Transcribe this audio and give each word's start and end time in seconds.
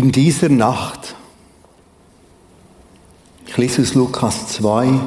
In 0.00 0.12
dieser 0.12 0.48
Nacht, 0.48 1.14
ich 3.46 3.54
lese 3.58 3.82
aus 3.82 3.92
Lukas 3.92 4.48
2, 4.48 4.98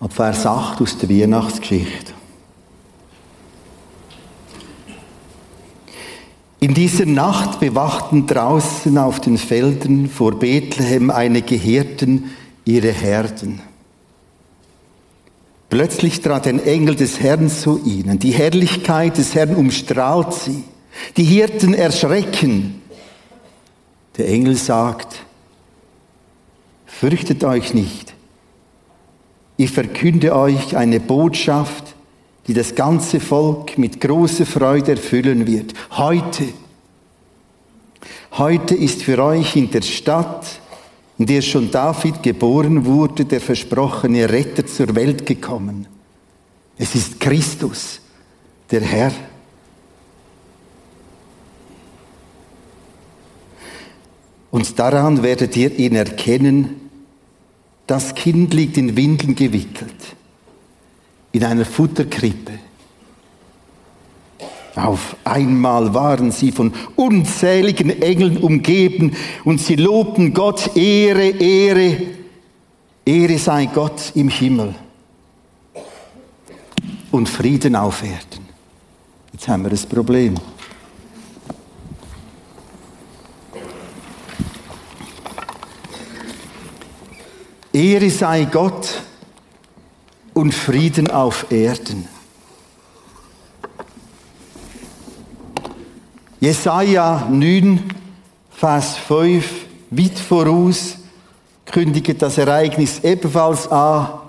ab 0.00 0.12
Vers 0.12 0.44
8 0.44 0.82
aus 0.82 0.98
der 0.98 1.08
Weihnachtsgeschichte. 1.08 2.12
In 6.60 6.74
dieser 6.74 7.06
Nacht 7.06 7.58
bewachten 7.58 8.26
draußen 8.26 8.98
auf 8.98 9.20
den 9.20 9.38
Feldern 9.38 10.10
vor 10.10 10.38
Bethlehem 10.38 11.08
einige 11.08 11.54
Hirten 11.54 12.32
ihre 12.66 12.92
Herden. 12.92 13.62
Plötzlich 15.70 16.20
trat 16.20 16.46
ein 16.46 16.62
Engel 16.62 16.96
des 16.96 17.18
Herrn 17.18 17.48
zu 17.48 17.80
ihnen. 17.82 18.18
Die 18.18 18.32
Herrlichkeit 18.32 19.16
des 19.16 19.34
Herrn 19.34 19.54
umstrahlt 19.56 20.34
sie. 20.34 20.64
Die 21.16 21.24
Hirten 21.24 21.72
erschrecken. 21.72 22.82
Der 24.16 24.28
Engel 24.28 24.56
sagt, 24.56 25.24
fürchtet 26.86 27.42
euch 27.44 27.74
nicht. 27.74 28.14
Ich 29.56 29.70
verkünde 29.70 30.34
euch 30.34 30.76
eine 30.76 31.00
Botschaft, 31.00 31.94
die 32.46 32.54
das 32.54 32.74
ganze 32.74 33.20
Volk 33.20 33.78
mit 33.78 34.00
großer 34.00 34.46
Freude 34.46 34.92
erfüllen 34.92 35.46
wird. 35.46 35.74
Heute, 35.92 36.44
heute 38.32 38.74
ist 38.74 39.02
für 39.02 39.22
euch 39.22 39.56
in 39.56 39.70
der 39.70 39.82
Stadt, 39.82 40.60
in 41.18 41.26
der 41.26 41.42
schon 41.42 41.70
David 41.70 42.22
geboren 42.22 42.84
wurde, 42.84 43.24
der 43.24 43.40
versprochene 43.40 44.28
Retter 44.28 44.66
zur 44.66 44.94
Welt 44.94 45.24
gekommen. 45.24 45.86
Es 46.76 46.94
ist 46.94 47.20
Christus, 47.20 48.00
der 48.70 48.80
Herr. 48.80 49.12
Und 54.54 54.78
daran 54.78 55.24
werdet 55.24 55.56
ihr 55.56 55.76
ihn 55.80 55.96
erkennen, 55.96 56.88
das 57.88 58.14
Kind 58.14 58.54
liegt 58.54 58.76
in 58.76 58.96
Windeln 58.96 59.34
gewickelt, 59.34 59.96
in 61.32 61.42
einer 61.42 61.64
Futterkrippe. 61.64 62.52
Auf 64.76 65.16
einmal 65.24 65.92
waren 65.92 66.30
sie 66.30 66.52
von 66.52 66.72
unzähligen 66.94 68.00
Engeln 68.00 68.36
umgeben 68.36 69.16
und 69.42 69.60
sie 69.60 69.74
lobten 69.74 70.32
Gott, 70.32 70.76
Ehre, 70.76 71.30
Ehre, 71.30 71.96
Ehre 73.04 73.38
sei 73.38 73.66
Gott 73.66 74.12
im 74.14 74.28
Himmel 74.28 74.72
und 77.10 77.28
Frieden 77.28 77.74
auf 77.74 78.04
Erden. 78.04 78.46
Jetzt 79.32 79.48
haben 79.48 79.64
wir 79.64 79.70
das 79.70 79.84
Problem. 79.84 80.36
Ehre 87.74 88.08
sei 88.08 88.44
Gott 88.44 89.02
und 90.32 90.54
Frieden 90.54 91.10
auf 91.10 91.50
Erden. 91.50 92.08
Jesaja 96.38 97.26
9, 97.28 97.82
Vers 98.50 98.96
5, 98.96 99.66
weit 99.90 100.18
voraus, 100.20 100.98
kündigt 101.66 102.22
das 102.22 102.38
Ereignis 102.38 103.00
ebenfalls 103.02 103.66
an 103.66 104.20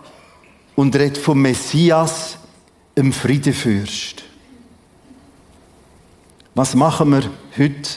und 0.75 0.95
redet 0.95 1.19
vom 1.19 1.39
Messias, 1.39 2.37
im 2.95 3.13
Friedefürst. 3.13 4.23
Was 6.55 6.73
machen 6.73 7.11
wir 7.11 7.29
heute? 7.55 7.89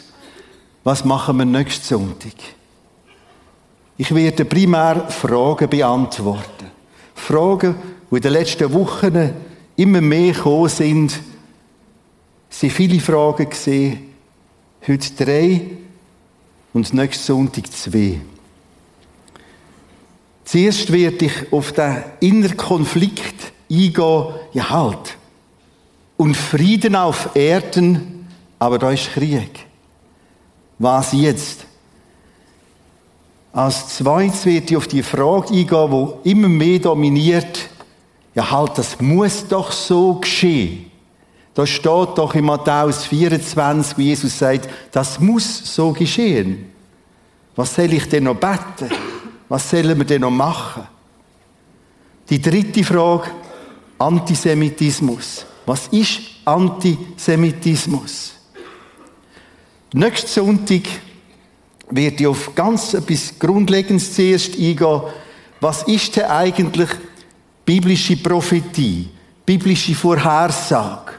Was 0.84 1.06
machen 1.06 1.38
wir 1.38 1.46
nächsten 1.46 1.86
Sonntag? 1.86 2.34
Ich 4.00 4.14
werde 4.14 4.44
primär 4.44 5.08
Fragen 5.10 5.68
beantworten. 5.68 6.70
Fragen, 7.16 7.74
die 8.08 8.14
in 8.14 8.22
den 8.22 8.32
letzten 8.32 8.72
Wochen 8.72 9.34
immer 9.74 10.00
mehr 10.00 10.32
gekommen 10.32 10.68
sind. 10.68 11.18
Es 12.48 12.60
sind 12.60 12.72
viele 12.72 13.00
Fragen 13.00 13.50
gesehen. 13.50 14.14
Heute 14.86 15.24
drei 15.24 15.60
und 16.72 16.94
nächsten 16.94 17.24
Sonntag 17.24 17.72
zwei. 17.72 18.20
Zuerst 20.44 20.92
werde 20.92 21.24
ich 21.24 21.52
auf 21.52 21.72
den 21.72 22.04
inneren 22.20 22.56
Konflikt 22.56 23.52
eingehen. 23.68 24.24
Ja, 24.52 24.70
halt. 24.70 25.16
Und 26.16 26.36
Frieden 26.36 26.94
auf 26.94 27.30
Erden, 27.34 28.28
aber 28.60 28.78
da 28.78 28.92
ist 28.92 29.10
Krieg. 29.10 29.66
Was 30.78 31.12
jetzt? 31.12 31.67
Als 33.52 33.96
zweites 33.96 34.44
wird 34.44 34.70
ich 34.70 34.76
auf 34.76 34.86
die 34.86 35.02
Frage 35.02 35.48
eingehen, 35.54 36.12
die 36.24 36.30
immer 36.30 36.48
mehr 36.48 36.78
dominiert. 36.78 37.68
Ja, 38.34 38.50
halt, 38.50 38.78
das 38.78 39.00
muss 39.00 39.46
doch 39.48 39.72
so 39.72 40.14
geschehen. 40.14 40.90
Da 41.54 41.66
steht 41.66 42.16
doch 42.16 42.34
in 42.34 42.44
Matthäus 42.44 43.06
24, 43.06 43.98
wie 43.98 44.04
Jesus 44.04 44.38
sagt, 44.38 44.68
das 44.92 45.18
muss 45.18 45.74
so 45.74 45.92
geschehen. 45.92 46.70
Was 47.56 47.74
soll 47.74 47.92
ich 47.92 48.08
denn 48.08 48.24
noch 48.24 48.36
beten? 48.36 48.94
Was 49.48 49.68
sollen 49.68 49.98
wir 49.98 50.04
denn 50.04 50.20
noch 50.20 50.30
machen? 50.30 50.86
Die 52.30 52.40
dritte 52.40 52.84
Frage, 52.84 53.30
Antisemitismus. 53.98 55.44
Was 55.66 55.88
ist 55.88 56.20
Antisemitismus? 56.44 58.34
Nächsten 59.92 60.28
Sonntag 60.28 60.82
werde 61.90 62.16
ich 62.16 62.26
auf 62.26 62.54
ganz 62.54 62.94
etwas 62.94 63.38
Grundlegendes 63.38 64.14
zuerst 64.14 64.54
eingehen. 64.54 65.02
Was 65.60 65.82
ist 65.84 66.16
denn 66.16 66.24
eigentlich 66.26 66.90
biblische 67.64 68.16
Prophetie, 68.16 69.08
biblische 69.44 69.94
Vorhersage? 69.94 71.12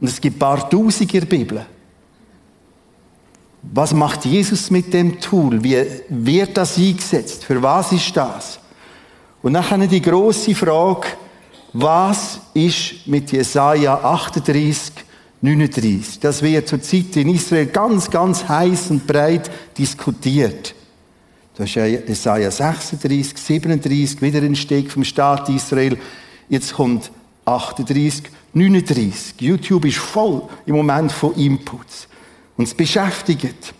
Und 0.00 0.08
es 0.08 0.20
gibt 0.20 0.36
ein 0.36 0.38
paar 0.38 0.68
Tausend 0.68 1.12
in 1.14 1.26
Bibel. 1.26 1.66
Was 3.62 3.92
macht 3.92 4.24
Jesus 4.24 4.70
mit 4.70 4.92
dem 4.94 5.20
Tool? 5.20 5.62
Wie 5.62 5.84
wird 6.08 6.56
das 6.56 6.78
eingesetzt? 6.78 7.44
Für 7.44 7.60
was 7.62 7.92
ist 7.92 8.16
das? 8.16 8.58
Und 9.42 9.54
dann 9.54 9.88
die 9.88 10.02
große 10.02 10.54
Frage, 10.54 11.08
was 11.72 12.40
ist 12.54 13.06
mit 13.06 13.30
Jesaja 13.30 13.94
38, 13.94 14.92
39. 15.40 16.20
Das 16.20 16.42
wird 16.42 16.68
zurzeit 16.68 17.16
in 17.16 17.34
Israel 17.34 17.66
ganz, 17.66 18.10
ganz 18.10 18.48
heiß 18.48 18.90
und 18.90 19.06
breit 19.06 19.50
diskutiert. 19.76 20.74
Da 21.56 21.64
ist 21.64 21.74
Jesaja 21.74 22.50
36, 22.50 23.36
37, 23.36 24.22
wieder 24.22 24.40
ein 24.40 24.56
Steg 24.56 24.90
vom 24.90 25.04
Staat 25.04 25.48
Israel. 25.48 25.98
Jetzt 26.48 26.74
kommt 26.74 27.10
38, 27.44 28.24
39. 28.52 29.40
YouTube 29.40 29.84
ist 29.86 29.98
voll 29.98 30.42
im 30.66 30.76
Moment 30.76 31.12
von 31.12 31.34
Inputs. 31.34 32.08
Und 32.56 32.66
es 32.66 32.74
beschäftigt. 32.74 33.74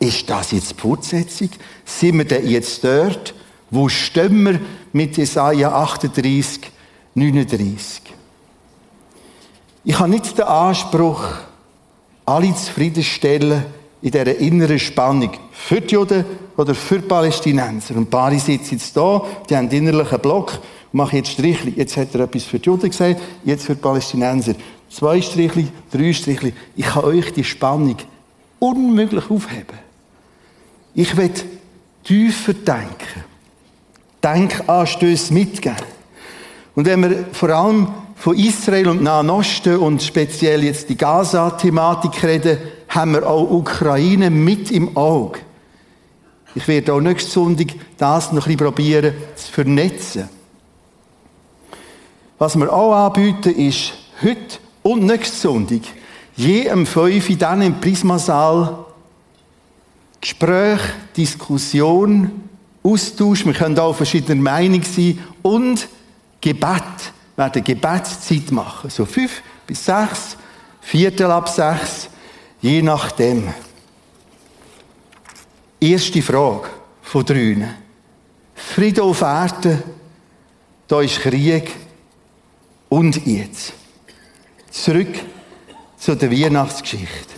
Ist 0.00 0.30
das 0.30 0.52
jetzt 0.52 0.70
die 0.70 0.80
Fortsetzung? 0.80 1.50
Sind 1.84 2.18
wir 2.18 2.24
denn 2.24 2.48
jetzt 2.48 2.84
dort? 2.84 3.34
Wo 3.70 3.88
stehen 3.88 4.44
wir 4.44 4.60
mit 4.92 5.16
Jesaja 5.16 5.72
38, 5.72 6.70
39? 7.14 8.02
Ich 9.84 9.98
habe 9.98 10.10
nicht 10.10 10.36
den 10.36 10.44
Anspruch, 10.44 11.24
alle 12.26 12.54
zufriedenstellen 12.54 13.64
in 14.02 14.10
dieser 14.10 14.36
inneren 14.36 14.78
Spannung 14.78 15.30
für 15.52 15.80
die 15.80 15.94
Juden 15.94 16.24
oder 16.56 16.74
für 16.74 16.98
die 16.98 17.06
Palästinenser. 17.06 17.96
Und 17.96 18.10
Paris 18.10 18.46
sitzt 18.46 18.72
jetzt 18.72 18.96
da, 18.96 19.24
die 19.48 19.56
haben 19.56 19.68
einen 19.68 19.88
innerlichen 19.88 20.18
Block, 20.20 20.58
mache 20.92 21.16
jetzt 21.16 21.30
Strichli. 21.30 21.74
Jetzt 21.76 21.96
hat 21.96 22.14
er 22.14 22.22
etwas 22.22 22.44
für 22.44 22.58
die 22.58 22.66
Juden 22.66 22.90
gesagt, 22.90 23.20
jetzt 23.44 23.64
für 23.64 23.74
die 23.74 23.80
Palästinenser. 23.80 24.54
Zwei 24.90 25.20
Strichli, 25.20 25.68
drei 25.90 26.12
Strichli. 26.12 26.52
Ich 26.76 26.86
kann 26.86 27.04
euch 27.04 27.32
die 27.32 27.44
Spannung 27.44 27.96
unmöglich 28.58 29.30
aufheben. 29.30 29.78
Ich 30.94 31.16
will 31.16 31.30
tiefer 32.04 32.54
denken. 32.54 33.24
Denkanstöße 34.22 35.32
mitgeben. 35.32 35.76
Und 36.74 36.86
wenn 36.86 37.02
wir 37.02 37.26
vor 37.32 37.50
allem 37.50 37.88
von 38.18 38.36
Israel 38.36 38.88
und 38.88 39.02
Nahen 39.02 39.30
Osten 39.30 39.76
und 39.76 40.02
speziell 40.02 40.64
jetzt 40.64 40.88
die 40.88 40.96
Gaza-Thematik 40.96 42.22
reden, 42.24 42.58
haben 42.88 43.12
wir 43.12 43.28
auch 43.28 43.50
Ukraine 43.50 44.28
mit 44.28 44.70
im 44.70 44.96
Auge. 44.96 45.38
Ich 46.54 46.66
werde 46.66 46.94
auch 46.94 47.00
nächste 47.00 47.30
Sonntag 47.30 47.68
das 47.96 48.32
noch 48.32 48.46
ein 48.46 48.56
bisschen 48.56 48.56
probieren 48.56 49.14
zu 49.36 49.52
vernetzen. 49.52 50.28
Was 52.38 52.56
wir 52.56 52.72
auch 52.72 53.06
anbieten, 53.06 53.54
ist 53.54 53.92
heute 54.22 54.58
und 54.82 55.04
nächste 55.04 55.36
Sonntag 55.36 55.82
je 56.34 56.68
am 56.70 56.86
5 56.86 57.38
dann 57.38 57.62
im 57.62 57.80
Prismasaal 57.80 58.84
Gespräch, 60.20 60.80
Diskussion, 61.16 62.48
Austausch, 62.82 63.46
wir 63.46 63.52
können 63.52 63.78
auch 63.78 63.94
verschiedener 63.94 64.40
Meinung 64.40 64.82
sein 64.82 65.18
und 65.42 65.88
Gebet 66.40 67.12
werden 67.38 67.62
Gebetszeit 67.62 68.50
machen. 68.50 68.90
So 68.90 69.06
fünf 69.06 69.42
bis 69.66 69.84
sechs, 69.84 70.36
Viertel 70.80 71.30
ab 71.30 71.48
sechs, 71.48 72.08
je 72.60 72.82
nachdem. 72.82 73.54
Erste 75.80 76.20
Frage 76.20 76.68
von 77.00 77.24
drei. 77.24 77.74
Frieden 78.54 79.04
auf 79.04 79.20
Erden, 79.20 79.82
da 80.88 81.00
ist 81.00 81.20
Krieg 81.20 81.70
und 82.88 83.24
jetzt. 83.24 83.72
Zurück 84.70 85.20
zu 85.96 86.16
der 86.16 86.32
Weihnachtsgeschichte. 86.32 87.34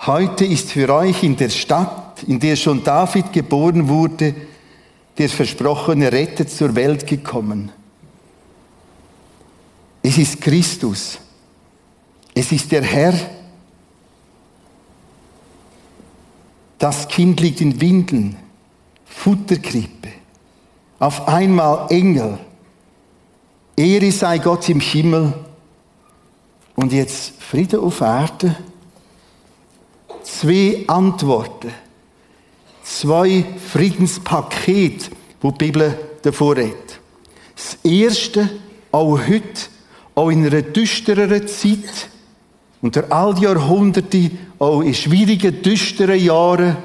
Heute 0.00 0.44
ist 0.44 0.72
für 0.72 0.92
euch 0.92 1.22
in 1.22 1.36
der 1.36 1.48
Stadt, 1.48 2.24
in 2.26 2.40
der 2.40 2.56
schon 2.56 2.84
David 2.84 3.32
geboren 3.32 3.88
wurde, 3.88 4.34
der 5.20 5.28
versprochene 5.28 6.10
Retter 6.10 6.46
zur 6.46 6.74
Welt 6.74 7.06
gekommen. 7.06 7.70
Es 10.02 10.16
ist 10.16 10.40
Christus. 10.40 11.18
Es 12.32 12.50
ist 12.50 12.72
der 12.72 12.82
Herr. 12.82 13.12
Das 16.78 17.06
Kind 17.06 17.38
liegt 17.38 17.60
in 17.60 17.78
Windeln, 17.82 18.34
Futterkrippe. 19.04 20.08
Auf 20.98 21.28
einmal 21.28 21.88
Engel. 21.90 22.38
Ehre 23.76 24.12
sei 24.12 24.38
Gott 24.38 24.70
im 24.70 24.80
Himmel. 24.80 25.34
Und 26.76 26.94
jetzt 26.94 27.34
Friede 27.42 27.78
auf 27.78 28.00
Erde. 28.00 28.56
Zwei 30.22 30.82
Antworten. 30.86 31.74
Zwei 33.00 33.46
Friedenspakete, 33.72 35.10
wo 35.40 35.50
die 35.52 35.56
Bibel 35.56 35.98
davor 36.20 36.54
redet. 36.58 37.00
Das 37.56 37.78
erste, 37.82 38.50
auch 38.92 39.18
heute, 39.26 39.70
auch 40.14 40.28
in 40.28 40.44
einer 40.44 40.60
düstereren 40.60 41.48
Zeit, 41.48 42.10
unter 42.82 43.10
all 43.10 43.34
die 43.34 43.44
Jahrhunderte, 43.44 44.30
auch 44.58 44.82
in 44.82 44.92
schwierigen, 44.92 45.62
düsteren 45.62 46.22
Jahren, 46.22 46.76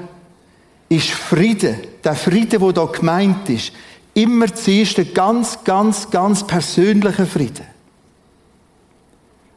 ist 0.88 1.10
Frieden, 1.10 1.76
der 2.02 2.14
Frieden, 2.14 2.60
der 2.60 2.72
hier 2.72 2.92
gemeint 2.98 3.50
ist, 3.50 3.72
immer 4.14 4.54
zuerst 4.54 4.98
ein 4.98 5.12
ganz, 5.12 5.64
ganz, 5.64 6.10
ganz 6.10 6.46
persönlicher 6.46 7.26
Frieden. 7.26 7.66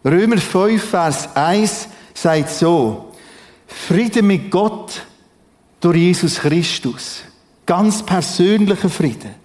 Römer 0.03 0.39
5, 0.39 0.83
Vers 0.83 1.33
1 1.37 1.87
sagt 2.13 2.49
so, 2.49 3.13
Frieden 3.65 4.27
mit 4.27 4.51
Gott 4.51 5.05
durch 5.79 5.97
Jesus 5.97 6.39
Christus. 6.39 7.21
Ganz 7.65 8.03
persönlicher 8.03 8.89
Frieden. 8.89 9.35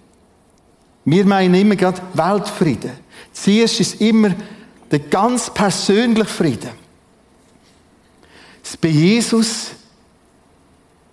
Wir 1.05 1.25
meinen 1.25 1.53
immer 1.53 1.75
gerade 1.75 2.01
Weltfrieden. 2.13 2.91
Zuerst 3.31 3.79
ist 3.79 4.01
immer 4.01 4.33
der 4.89 4.99
ganz 4.99 5.49
persönliche 5.53 6.25
Frieden. 6.25 6.71
Das 8.63 8.75
bei 8.77 8.87
Jesus 8.87 9.71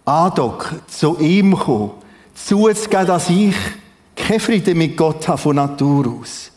andocken, 0.05 0.81
zu 0.89 1.19
ihm 1.19 1.57
kommen, 1.57 1.93
zuzugeben, 2.35 3.07
dass 3.07 3.29
ich 3.29 3.55
keinen 4.17 4.41
Frieden 4.41 4.79
mit 4.79 4.97
Gott 4.97 5.29
habe 5.29 5.39
von 5.39 5.57
Natur 5.57 6.19
aus. 6.21 6.51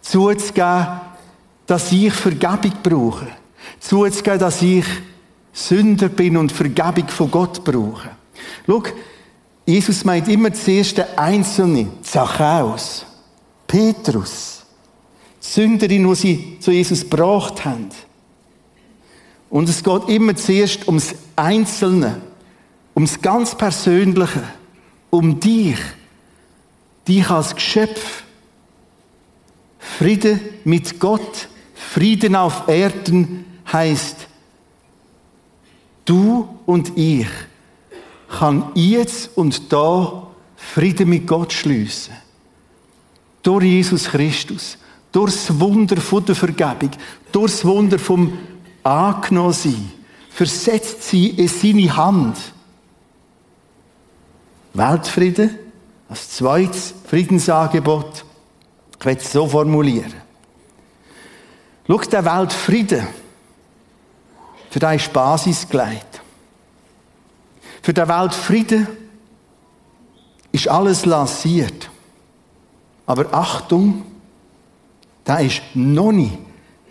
Zuzugeben, 0.00 0.86
dass 1.66 1.92
ich 1.92 2.12
Vergebung 2.12 2.72
brauche. 2.82 3.26
Zuzugeben, 3.80 4.38
dass 4.38 4.62
ich 4.62 4.84
Sünder 5.58 6.08
bin 6.08 6.36
und 6.36 6.52
Vergebung 6.52 7.08
von 7.08 7.30
Gott 7.30 7.64
brauche. 7.64 8.10
Schau, 8.64 8.82
Jesus 9.66 10.04
meint 10.04 10.28
immer 10.28 10.52
zuerst 10.52 10.98
den 10.98 11.06
Einzelnen, 11.16 11.90
Zachäus, 12.02 13.04
Petrus, 13.66 14.62
Sünderin, 15.40 16.08
die 16.08 16.14
sie 16.14 16.58
zu 16.60 16.70
Jesus 16.70 17.00
gebracht 17.00 17.64
haben. 17.64 17.88
Und 19.50 19.68
es 19.68 19.82
geht 19.82 20.08
immer 20.08 20.36
zuerst 20.36 20.86
ums 20.86 21.14
Einzelne, 21.34 22.20
ums 22.94 23.20
ganz 23.20 23.56
Persönliche, 23.56 24.44
um 25.10 25.40
dich, 25.40 25.78
dich 27.08 27.28
als 27.28 27.54
Geschöpf. 27.54 28.22
Friede 29.80 30.38
mit 30.62 31.00
Gott, 31.00 31.48
Frieden 31.74 32.36
auf 32.36 32.68
Erden 32.68 33.44
heißt, 33.72 34.27
du 36.08 36.48
und 36.66 36.96
ich 36.96 37.26
kann 38.28 38.70
jetzt 38.74 39.36
und 39.36 39.72
da 39.72 40.26
Frieden 40.56 41.08
mit 41.08 41.26
Gott 41.26 41.52
schließen. 41.52 42.14
Durch 43.42 43.64
Jesus 43.64 44.04
Christus, 44.04 44.76
durch 45.12 45.32
das 45.32 45.60
Wunder 45.60 45.96
der 45.96 46.34
Vergebung, 46.34 46.90
durch 47.32 47.52
das 47.52 47.64
Wunder 47.64 47.98
vom 47.98 48.38
angenommen 48.82 49.52
sein, 49.52 49.92
versetzt 50.30 51.02
sie 51.04 51.28
in 51.28 51.48
seine 51.48 51.96
Hand. 51.96 52.36
Weltfrieden 54.74 55.58
als 56.08 56.30
zweites 56.30 56.94
Friedensangebot. 57.06 58.24
Ich 58.98 59.06
werde 59.06 59.20
es 59.20 59.32
so 59.32 59.46
formulieren. 59.46 60.14
Schau, 61.86 61.98
der 61.98 62.24
Weltfrieden, 62.24 63.06
für 64.78 64.86
den 64.86 64.94
ist 64.94 65.12
Basis 65.12 65.68
gelegt. 65.68 66.22
Für 67.82 67.92
den 67.92 68.06
Weltfrieden 68.06 68.86
ist 70.52 70.68
alles 70.68 71.04
lanciert. 71.04 71.90
Aber 73.04 73.26
Achtung, 73.34 74.04
der 75.26 75.40
ist 75.40 75.62
noch 75.74 76.12
nicht 76.12 76.38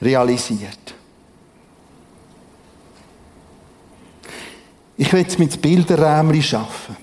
realisiert. 0.02 0.96
Ich 4.98 5.14
will 5.14 5.22
jetzt 5.22 5.40
mit 5.40 5.62
Bilderrämli 5.62 6.44
arbeiten. 6.52 6.98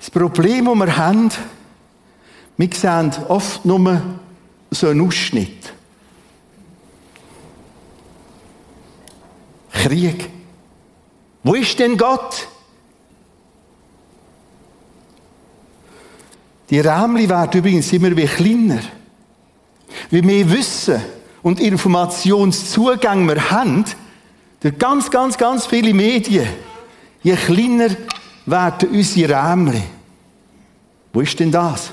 Das 0.00 0.10
Problem, 0.10 0.64
das 0.64 0.74
wir 0.74 0.96
haben, 0.96 1.30
wir 2.56 2.70
sehen 2.74 3.12
oft 3.28 3.64
nur 3.64 4.02
so 4.72 4.88
einen 4.88 5.06
Ausschnitt. 5.06 5.74
Krieg. 9.82 10.28
Wo 11.42 11.54
ist 11.54 11.78
denn 11.78 11.96
Gott? 11.96 12.46
Die 16.68 16.80
Rämli 16.80 17.28
werden 17.28 17.58
übrigens 17.58 17.92
immer 17.92 18.14
wie 18.16 18.26
kleiner. 18.26 18.80
Wie 20.10 20.22
mehr 20.22 20.48
Wissen 20.50 21.00
und 21.42 21.60
Informationszugänge 21.60 23.34
wir 23.34 23.50
haben, 23.50 23.84
durch 24.60 24.78
ganz, 24.78 25.10
ganz, 25.10 25.38
ganz 25.38 25.66
viele 25.66 25.94
Medien, 25.94 26.48
je 27.22 27.34
kleiner 27.34 27.88
werden 28.46 28.90
unsere 28.90 29.34
Rämli. 29.34 29.82
Wo 31.12 31.22
ist 31.22 31.40
denn 31.40 31.50
das? 31.50 31.92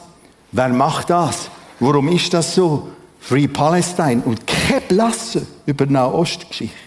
Wer 0.52 0.70
macht 0.70 1.10
das? 1.10 1.50
Warum 1.80 2.10
ist 2.10 2.34
das 2.34 2.54
so? 2.54 2.90
Free 3.20 3.48
Palestine 3.48 4.22
und 4.24 4.46
kein 4.46 4.82
Blasse 4.88 5.48
über 5.66 5.86
die 5.86 5.94
Nahostgeschichte. 5.94 6.87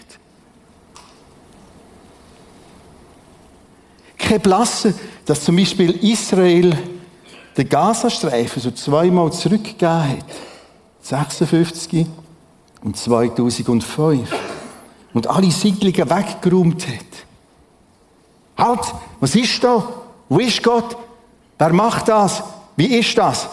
Kein 4.31 4.39
Blasse, 4.39 4.93
dass 5.25 5.43
zum 5.43 5.57
Beispiel 5.57 5.91
Israel 6.09 6.77
den 7.57 7.67
Gazastreifen 7.67 8.61
so 8.61 8.71
zweimal 8.71 9.29
zurückgegeben 9.33 10.09
hat. 10.09 10.25
56 11.01 12.07
und 12.81 12.95
2005 12.95 14.33
und 15.13 15.27
alle 15.27 15.51
Siedlungen 15.51 16.09
weggeräumt 16.09 16.87
hat. 16.87 17.25
Halt, 18.57 18.93
was 19.19 19.35
ist 19.35 19.61
da? 19.65 19.85
Wo 20.29 20.39
ist 20.39 20.63
Gott? 20.63 20.95
Wer 21.57 21.73
macht 21.73 22.07
das? 22.07 22.41
Wie 22.77 22.85
ist 22.85 23.17
das? 23.17 23.49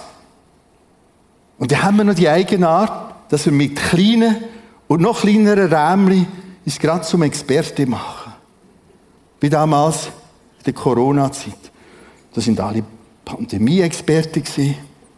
Und 1.59 1.73
dann 1.73 1.83
haben 1.83 1.97
wir 1.97 2.05
noch 2.05 2.15
die 2.15 2.29
eigene 2.29 2.69
Art, 2.69 3.15
dass 3.33 3.47
wir 3.47 3.53
mit 3.53 3.75
kleinen 3.75 4.45
und 4.87 5.01
noch 5.01 5.23
kleineren 5.23 5.73
Rämli 5.73 6.25
es 6.65 6.79
gerade 6.79 7.03
zum 7.03 7.23
Experte 7.23 7.85
machen. 7.85 8.33
Wie 9.41 9.51
damals 9.51 10.11
der 10.69 10.75
Corona-Zeit. 10.75 11.73
Da 12.35 12.41
sind 12.43 12.61
alle 12.61 12.85
Pandemie-Experten 13.25 14.45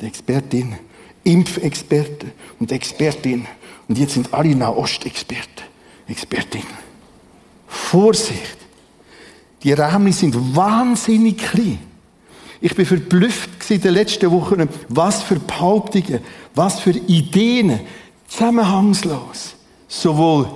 die 0.01 0.07
Expertin, 0.07 0.77
Impfexperten 1.25 2.31
und 2.61 2.73
Expertin. 2.73 3.47
Und 3.89 3.99
jetzt 3.99 4.15
sind 4.15 4.33
alle 4.33 4.55
Nahost-Experten. 4.55 5.65
Expertin. 6.07 6.63
Vorsicht! 7.67 8.57
Die 9.63 9.73
Räume 9.73 10.13
sind 10.13 10.57
wahnsinnig 10.57 11.39
klein. 11.39 11.81
Ich 12.61 12.75
bin 12.75 12.87
verblüfft 12.87 13.71
in 13.71 13.81
den 13.81 13.95
letzten 13.95 14.31
Wochen, 14.31 14.69
was 14.89 15.23
für 15.23 15.39
Behauptungen, 15.39 16.21
was 16.55 16.81
für 16.81 16.91
Ideen, 16.93 17.81
zusammenhangslos. 18.29 19.57
Sowohl 19.89 20.49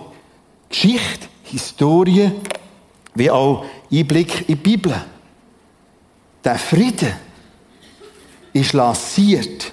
Geschichte, 0.68 1.28
Historie, 1.42 2.30
wie 3.14 3.30
auch 3.30 3.64
Einblick 3.92 4.40
in 4.40 4.46
die 4.46 4.54
Bibel. 4.56 4.94
Der 6.42 6.58
Friede 6.58 7.14
ist 8.52 8.72
lanciert. 8.72 9.72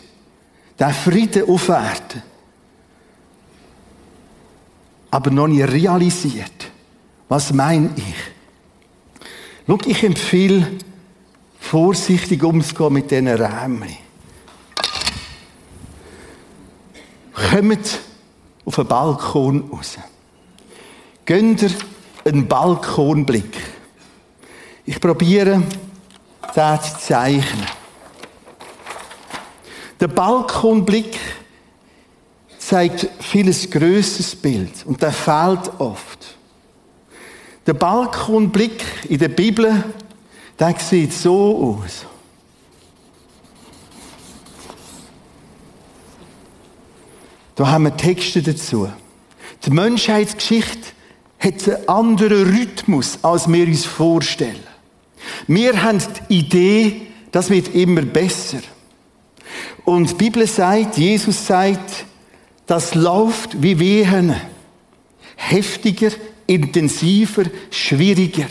Der 0.80 0.90
Friede 0.90 1.46
auf 1.48 1.70
Erden 1.70 2.24
aber 5.12 5.30
noch 5.30 5.48
nicht 5.48 5.68
realisiert. 5.68 6.72
Was 7.28 7.54
meine 7.54 7.92
ich? 7.98 8.16
Schau, 9.68 9.78
ich 9.86 10.04
empfehle, 10.04 10.68
vorsichtig 11.60 12.44
umzugehen 12.44 12.94
mit 12.94 13.12
diesen 13.12 13.28
Räumen. 13.28 13.96
Kommt 17.34 18.00
auf 18.66 18.76
den 18.76 18.88
Balkon 18.88 19.70
raus. 19.72 19.98
Ihr 21.28 21.70
einen 22.26 22.48
Balkonblick. 22.48 23.58
Ich 24.86 25.00
probiere, 25.00 25.64
das 26.56 26.94
zu 26.94 27.00
zeichnen. 27.08 27.66
Der 30.00 30.08
Balkonblick 30.08 31.20
zeigt 32.58 33.08
vieles 33.20 33.70
größeres 33.70 34.36
Bild 34.36 34.86
und 34.86 35.02
der 35.02 35.12
fehlt 35.12 35.72
oft. 35.80 36.38
Der 37.68 37.74
Balkonblick 37.74 38.84
in 39.08 39.20
der 39.20 39.30
Bibel, 39.30 39.84
der 40.60 40.76
sieht 40.80 41.14
so 41.14 41.78
aus. 41.80 42.06
Da 47.56 47.68
haben 47.68 47.84
wir 47.84 47.96
Texte 47.96 48.42
dazu. 48.42 48.90
Die 49.66 49.70
Menschheitsgeschichte 49.70 50.94
hat 51.42 51.68
einen 51.68 51.90
anderen 51.90 52.56
Rhythmus, 52.56 53.18
als 53.24 53.52
wir 53.52 53.66
uns 53.66 53.86
vorstellen. 53.86 54.64
Wir 55.48 55.82
haben 55.82 56.00
die 56.30 56.40
Idee, 56.40 57.02
das 57.32 57.50
wird 57.50 57.74
immer 57.74 58.04
besser. 58.04 58.60
Und 59.84 60.12
die 60.12 60.16
Bibel 60.16 60.46
sagt, 60.46 60.98
Jesus 60.98 61.46
sagt, 61.48 62.06
das 62.68 62.94
läuft 62.94 63.62
wie 63.62 63.80
Wehen. 63.80 64.36
Heftiger, 65.36 66.12
intensiver, 66.46 67.44
schwieriger. 67.72 68.46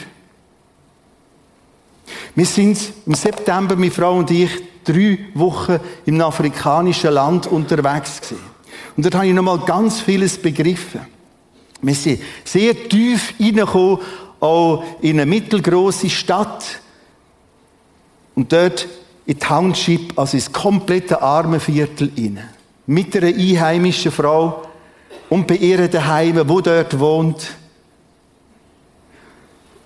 Wir 2.35 2.47
sind 2.47 2.79
im 3.07 3.15
September, 3.15 3.77
meine 3.77 3.91
Frau 3.93 4.19
und 4.19 4.31
ich, 4.31 4.51
drei 4.85 5.19
Wochen 5.35 5.79
im 6.07 6.21
afrikanischen 6.21 7.13
Land 7.13 7.47
unterwegs 7.47 8.21
gewesen. 8.21 8.41
Und 8.97 9.05
dort 9.05 9.15
habe 9.15 9.29
ich 9.29 9.35
nochmal 9.35 9.61
ganz 9.61 10.01
vieles 10.01 10.37
begriffen. 10.37 11.01
Wir 11.83 11.95
sind 11.95 12.21
sehr 12.45 12.89
tief 12.89 13.35
reingekommen, 13.41 13.99
auch 14.41 14.85
in 15.01 15.21
eine 15.21 15.27
mittelgroße 15.27 16.11
Stadt. 16.11 16.81
Und 18.35 18.53
dort 18.53 18.87
in 19.27 19.35
die 19.35 19.39
Township, 19.39 20.19
also 20.19 20.37
ins 20.37 20.53
komplette 20.53 21.21
Armenviertel 21.21 22.11
rein. 22.17 22.41
Mit 22.87 23.17
einer 23.17 23.29
einheimischen 23.29 24.11
Frau 24.11 24.63
und 25.29 25.47
bei 25.47 25.57
ihr 25.57 25.89
daheim, 25.89 26.49
wo 26.49 26.61
dort 26.61 26.99
wohnt. 26.99 27.55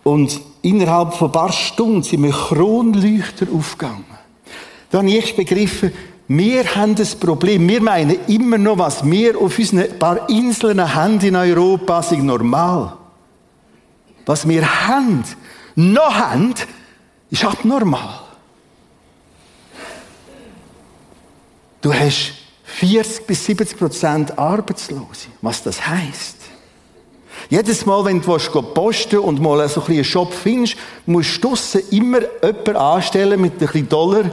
Und 0.03 0.41
innerhalb 0.63 1.15
von 1.15 1.29
ein 1.29 1.33
paar 1.33 1.53
Stunden 1.53 2.03
sind 2.03 2.21
mir 2.21 2.31
Kronleuchter 2.31 3.47
aufgegangen. 3.53 4.05
Da 4.91 4.99
habe 4.99 5.11
ich 5.11 5.35
begriffen, 5.35 5.93
wir 6.27 6.75
haben 6.75 6.95
das 6.95 7.15
Problem. 7.15 7.69
Wir 7.69 7.83
meinen 7.83 8.17
immer 8.27 8.57
noch, 8.57 8.79
was 8.79 9.05
wir 9.05 9.39
auf 9.39 9.59
unseren 9.59 9.99
paar 9.99 10.29
Inseln 10.29 10.95
haben 10.95 11.21
in 11.21 11.37
Europa, 11.37 12.01
ist 12.01 12.13
normal. 12.13 12.97
Was 14.25 14.49
wir 14.49 14.87
haben, 14.87 15.23
noch 15.75 16.15
haben, 16.15 16.55
ist 17.31 17.45
abnormal. 17.45 18.21
Du 21.83 21.93
hast 21.93 22.33
40 22.65 23.27
bis 23.27 23.45
70 23.45 23.79
Prozent 23.79 24.39
Arbeitslose. 24.39 25.29
Was 25.43 25.63
das 25.63 25.87
heißt? 25.87 26.39
Jedes 27.51 27.85
Mal, 27.85 28.05
wenn 28.07 28.23
du 28.23 28.39
posten 28.63 29.19
und 29.19 29.41
mal 29.41 29.69
so 29.69 29.83
ein 29.83 29.93
einen 29.93 30.05
Shop 30.05 30.33
findest, 30.33 30.77
musst 31.05 31.45
du 31.45 31.55
immer 31.91 32.21
jemanden 32.41 32.77
anstellen 32.77 33.41
mit 33.41 33.55
ein 33.55 33.59
bisschen 33.59 33.89
Dollar, 33.89 34.31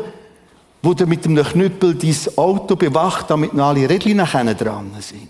wo 0.82 0.94
du 0.94 1.06
mit 1.06 1.26
einem 1.26 1.44
Knüppel 1.44 1.96
dein 1.96 2.16
Auto 2.38 2.76
bewacht, 2.76 3.30
damit 3.30 3.54
noch 3.54 3.68
alle 3.68 3.90
Rädchen 3.90 4.18
dran 4.18 4.92
sind. 5.00 5.30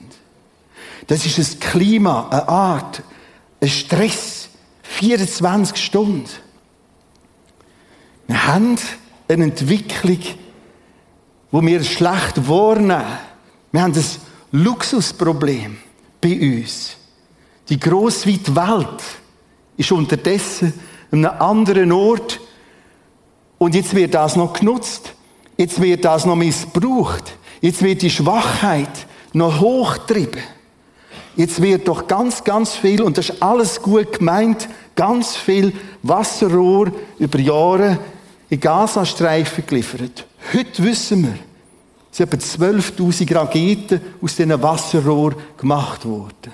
Das 1.08 1.26
ist 1.26 1.40
ein 1.40 1.60
Klima, 1.60 2.30
eine 2.30 2.48
Art, 2.48 3.04
ein 3.60 3.70
Stress. 3.70 4.42
24 4.92 5.78
Stunden. 5.78 6.30
Wir 8.28 8.48
haben 8.48 8.78
eine 9.28 9.44
Entwicklung, 9.46 10.20
wo 11.50 11.62
wir 11.62 11.84
schlecht 11.84 12.48
wahrnehmen. 12.48 13.06
Wir 13.72 13.82
haben 13.82 13.94
ein 13.94 14.06
Luxusproblem 14.52 15.78
bei 16.20 16.40
uns. 16.40 16.98
Die 17.70 17.80
grossweite 17.80 18.56
Welt 18.56 19.02
ist 19.78 19.92
unterdessen 19.92 20.74
an 21.12 21.26
einem 21.26 21.42
anderen 21.42 21.92
Ort. 21.94 22.40
Und 23.58 23.76
jetzt 23.76 23.96
wird 23.96 24.14
das 24.14 24.36
noch 24.36 24.54
genutzt. 24.54 25.14
Jetzt 25.62 25.80
wird 25.80 26.06
das 26.06 26.26
noch 26.26 26.36
missbraucht. 26.36 27.34
Jetzt 27.62 27.84
wird 27.84 28.02
die 28.02 28.10
Schwachheit 28.10 29.06
noch 29.32 29.62
hochtrieben. 29.62 30.42
Jetzt 31.36 31.62
wird 31.62 31.88
doch 31.88 32.08
ganz, 32.08 32.44
ganz 32.44 32.74
viel, 32.74 33.04
und 33.04 33.16
das 33.16 33.30
ist 33.30 33.44
alles 33.44 33.80
gut 33.80 34.18
gemeint, 34.18 34.68
ganz 34.96 35.36
viel 35.36 35.72
Wasserrohr 36.02 36.92
über 37.20 37.38
Jahre 37.38 38.00
in 38.50 38.60
Gazastreifen 38.60 39.64
geliefert. 39.68 40.26
Heute 40.52 40.84
wissen 40.84 41.26
wir, 41.26 41.38
es 42.10 42.18
sind 42.18 42.34
etwa 42.34 42.66
12.000 42.66 43.36
Raketen 43.36 44.02
aus 44.20 44.36
diesen 44.36 44.64
Wasserrohr 44.64 45.36
gemacht 45.58 46.06
worden. 46.06 46.54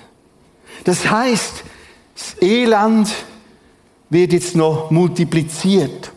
Das 0.84 1.10
heißt, 1.10 1.64
das 2.14 2.42
Elend 2.42 3.08
wird 4.10 4.34
jetzt 4.34 4.54
noch 4.54 4.90
multipliziert. 4.90 6.12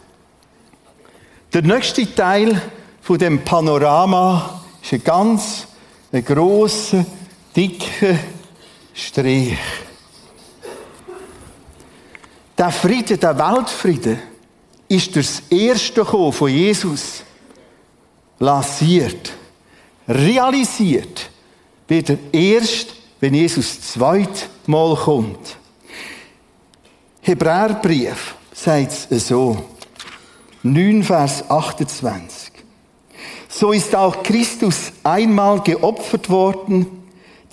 Der 1.53 1.61
nächste 1.61 2.13
Teil 2.13 2.61
von 3.01 3.17
dem 3.17 3.43
Panorama 3.43 4.61
ist 4.81 4.93
ein 4.93 5.03
ganz 5.03 5.67
ein 6.11 6.23
grosser, 6.23 7.05
dicker 7.55 8.17
Strich. 8.93 9.57
Der 12.57 12.71
Friede, 12.71 13.17
der 13.17 13.37
Weltfriede, 13.37 14.19
ist 14.87 15.15
das 15.15 15.41
erste 15.49 16.03
Kommen 16.03 16.33
von 16.33 16.49
Jesus 16.49 17.23
lanciert, 18.39 19.31
realisiert, 20.07 21.29
wird 21.87 22.09
er 22.09 22.17
erst, 22.31 22.93
wenn 23.19 23.33
Jesus 23.33 23.81
zweimal 23.81 24.95
kommt. 24.95 25.57
Hebräerbrief 27.21 28.35
sagt 28.53 29.07
es 29.09 29.27
so. 29.27 29.63
9, 30.63 31.03
Vers 31.03 31.49
28. 31.49 32.40
So 33.61 33.73
ist 33.73 33.95
auch 33.95 34.23
Christus 34.23 34.91
einmal 35.03 35.61
geopfert 35.61 36.31
worden, 36.31 36.87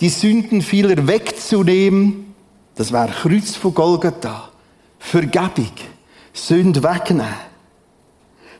die 0.01 0.09
Sünden 0.09 0.63
vieler 0.63 1.05
wegzunehmen. 1.05 2.33
Das 2.73 2.91
war 2.91 3.09
Kreuz 3.09 3.55
von 3.55 3.75
Golgatha. 3.75 4.49
Vergebung. 4.97 5.69
Sünde 6.33 6.81
wegnehmen. 6.81 7.31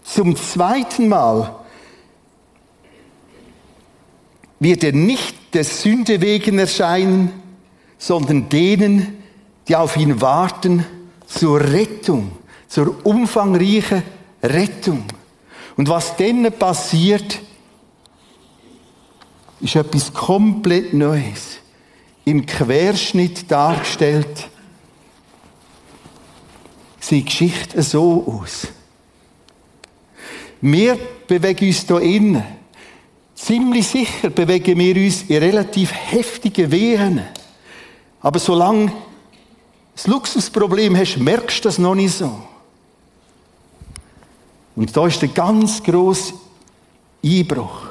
Zum 0.04 0.36
zweiten 0.36 1.10
Mal 1.10 1.56
wird 4.60 4.84
er 4.84 4.94
nicht 4.94 5.36
der 5.56 5.64
Sünde 5.64 6.22
wegen 6.22 6.60
erscheinen, 6.60 7.32
sondern 7.98 8.48
denen, 8.50 9.24
die 9.68 9.76
auf 9.76 9.98
ihn 9.98 10.22
warten, 10.22 10.86
zur 11.26 11.60
Rettung, 11.62 12.32
zur 12.68 13.04
umfangreichen 13.04 14.04
Rettung. 14.44 15.04
Und 15.80 15.88
was 15.88 16.18
denen 16.18 16.52
passiert, 16.52 17.40
ist 19.62 19.78
etwas 19.78 20.14
komplett 20.14 20.94
Neues. 20.94 21.60
Im 22.26 22.46
Querschnitt 22.46 23.50
dargestellt 23.50 24.50
sieht 27.00 27.22
die 27.22 27.26
Geschichte 27.26 27.82
so 27.82 28.26
aus. 28.28 28.68
Wir 30.60 31.00
bewegen 31.30 31.68
uns 31.70 31.88
hier 31.88 32.02
innen. 32.02 32.44
Ziemlich 33.34 33.88
sicher 33.88 34.32
bewegen 34.32 34.78
wir 34.78 34.98
uns 34.98 35.22
in 35.30 35.38
relativ 35.38 35.94
heftigen 35.94 36.74
Wehen. 36.74 37.22
Aber 38.20 38.40
solange 38.40 38.92
das 39.96 40.08
Luxusproblem 40.08 40.98
hast, 40.98 41.20
merkst 41.20 41.64
du 41.64 41.70
das 41.70 41.78
noch 41.78 41.96
nicht 41.96 42.18
so. 42.18 42.49
Und 44.80 44.96
da 44.96 45.08
ist 45.08 45.22
der 45.22 45.28
ganz 45.28 45.84
grosse 45.84 46.36
Einbruch. 47.22 47.88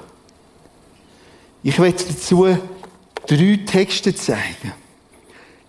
Ich 1.63 1.79
werde 1.79 2.03
dazu 2.03 2.47
drei 3.27 3.61
Texte 3.67 4.15
zeigen. 4.15 4.73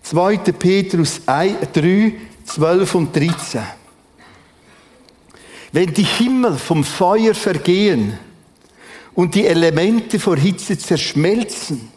2. 0.02 0.38
Petrus 0.38 1.20
3, 1.26 2.14
12 2.46 2.94
und 2.94 3.14
13. 3.14 3.60
Wenn 5.72 5.92
die 5.92 6.04
Himmel 6.04 6.56
vom 6.56 6.82
Feuer 6.82 7.34
vergehen 7.34 8.18
und 9.12 9.34
die 9.34 9.44
Elemente 9.44 10.18
vor 10.18 10.38
Hitze 10.38 10.78
zerschmelzen, 10.78 11.92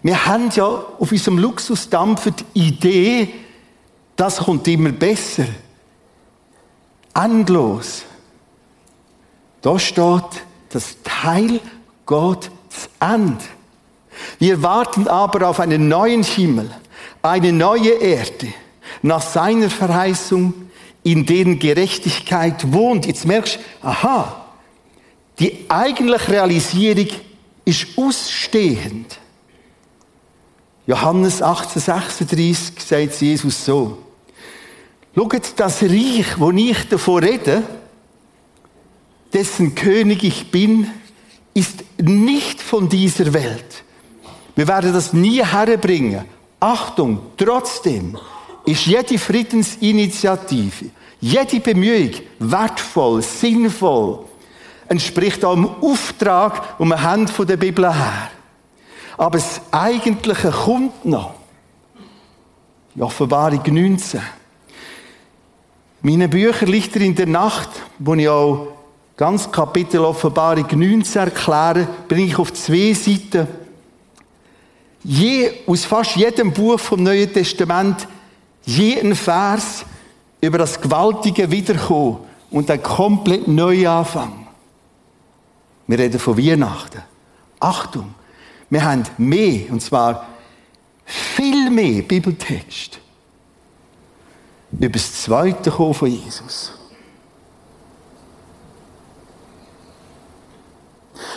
Wir 0.00 0.24
haben 0.24 0.48
ja 0.54 0.64
auf 0.64 1.12
unserem 1.12 1.36
Luxusdampfer 1.36 2.30
die 2.30 2.68
Idee, 2.68 3.28
das 4.16 4.38
kommt 4.38 4.66
immer 4.68 4.92
besser. 4.92 5.46
Endlos. 7.14 8.04
Da 9.64 9.78
steht, 9.78 10.44
das 10.68 10.98
Teil 11.04 11.58
geht 12.06 12.50
zu 12.68 12.88
Ende. 13.00 13.42
Wir 14.38 14.62
warten 14.62 15.08
aber 15.08 15.48
auf 15.48 15.58
einen 15.58 15.88
neuen 15.88 16.22
Himmel, 16.22 16.70
eine 17.22 17.50
neue 17.50 17.92
Erde, 17.92 18.48
nach 19.00 19.22
seiner 19.22 19.70
Verheißung, 19.70 20.52
in 21.02 21.24
denen 21.24 21.58
Gerechtigkeit 21.58 22.74
wohnt. 22.74 23.06
Jetzt 23.06 23.24
merkst 23.24 23.56
du, 23.56 23.88
aha, 23.88 24.44
die 25.38 25.64
eigentliche 25.70 26.28
Realisierung 26.28 27.08
ist 27.64 27.86
ausstehend. 27.96 29.18
Johannes 30.86 31.42
18,36 31.42 32.86
sagt 32.86 33.18
Jesus 33.22 33.64
so. 33.64 33.96
Schaut, 35.14 35.52
das 35.56 35.82
Reich, 35.82 36.38
wo 36.38 36.50
ich 36.50 36.86
davon 36.86 37.24
rede, 37.24 37.62
dessen 39.34 39.74
König 39.74 40.22
ich 40.22 40.50
bin, 40.50 40.88
ist 41.52 41.84
nicht 42.00 42.62
von 42.62 42.88
dieser 42.88 43.34
Welt. 43.34 43.84
Wir 44.56 44.68
werden 44.68 44.92
das 44.92 45.12
nie 45.12 45.44
herbringen. 45.44 46.24
Achtung, 46.60 47.20
trotzdem 47.36 48.16
ist 48.64 48.86
jede 48.86 49.18
Friedensinitiative, 49.18 50.86
jede 51.20 51.60
Bemühung 51.60 52.10
wertvoll, 52.38 53.22
sinnvoll, 53.22 54.20
entspricht 54.88 55.44
auch 55.44 55.54
dem 55.54 55.66
Auftrag, 55.66 56.78
den 56.78 56.88
wir 56.88 57.02
haben 57.02 57.28
von 57.28 57.46
der 57.46 57.56
Bibel 57.56 57.92
her. 57.92 58.30
Aber 59.16 59.38
das 59.38 59.60
Eigentliche 59.70 60.50
kommt 60.50 61.04
noch. 61.04 61.34
Die 62.94 63.02
Offenbarung 63.02 63.62
19. 63.66 64.20
Meine 66.02 66.28
Bücher 66.28 66.66
Lichter 66.66 67.00
in 67.00 67.14
der 67.14 67.26
Nacht, 67.26 67.70
wo 67.98 68.14
ich 68.14 68.28
auch 68.28 68.73
ganz 69.16 69.50
Kapitel 69.50 70.00
Offenbarung 70.00 70.66
19 70.70 71.22
erkläre, 71.22 71.86
bringe 72.08 72.26
ich 72.26 72.38
auf 72.38 72.52
zwei 72.52 72.92
Seiten. 72.92 73.46
Je, 75.02 75.50
aus 75.66 75.84
fast 75.84 76.16
jedem 76.16 76.52
Buch 76.52 76.80
vom 76.80 77.02
Neuen 77.02 77.32
Testament 77.32 78.08
jeden 78.64 79.14
Vers 79.14 79.84
über 80.40 80.58
das 80.58 80.80
gewaltige 80.80 81.50
Wiederkommen 81.50 82.18
und 82.50 82.70
einen 82.70 82.82
komplett 82.82 83.46
neuen 83.46 83.86
Anfang. 83.86 84.46
Wir 85.86 85.98
reden 85.98 86.18
von 86.18 86.38
Weihnachten. 86.38 87.02
Achtung, 87.60 88.14
wir 88.70 88.82
haben 88.84 89.04
mehr, 89.18 89.70
und 89.70 89.82
zwar 89.82 90.26
viel 91.04 91.70
mehr 91.70 92.02
Bibeltext 92.02 92.98
über 94.72 94.88
das 94.88 95.22
zweite 95.22 95.70
Kommen 95.70 95.94
von 95.94 96.08
Jesus. 96.08 96.72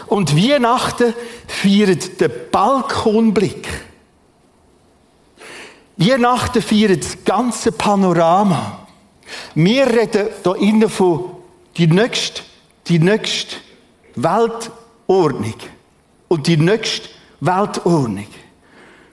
Und 0.08 0.36
Weihnachten 0.36 1.13
feiert 1.48 2.20
den 2.20 2.32
Balkonblick. 2.52 3.67
Weihnachten 5.98 6.62
feiert 6.62 7.04
das 7.04 7.17
ganze 7.26 7.72
Panorama. 7.72 8.88
Wir 9.56 9.88
reden 9.88 10.30
hier 10.43 10.56
innen 10.56 10.89
von 10.89 11.32
die 11.76 11.88
nächste, 11.88 12.41
die 12.88 13.00
nächste 13.00 13.58
Weltordnung 14.15 15.56
und 16.28 16.48
die 16.48 16.58
nächste 16.58 17.10
Weltordnung. 17.41 18.28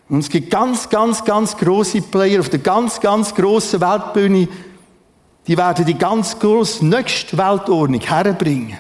Und 0.09 0.21
es 0.21 0.29
gibt 0.29 0.51
ganz, 0.51 0.89
ganz, 0.89 1.25
ganz 1.25 1.57
große 1.57 2.03
Player 2.03 2.41
auf 2.41 2.51
der 2.51 2.61
ganz, 2.61 3.01
ganz 3.01 3.35
grossen 3.35 3.81
Weltbühne, 3.81 4.49
die 5.47 5.57
werden 5.57 5.85
die 5.85 5.95
ganz 5.95 6.39
grosse 6.39 6.85
nächste 6.87 7.37
Weltordnung 7.37 8.01
herbringen. 8.01 8.79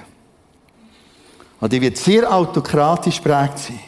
Und 1.64 1.72
die 1.72 1.80
wird 1.80 1.96
sehr 1.96 2.30
autokratisch 2.30 3.20
prägt 3.20 3.58
sein. 3.58 3.80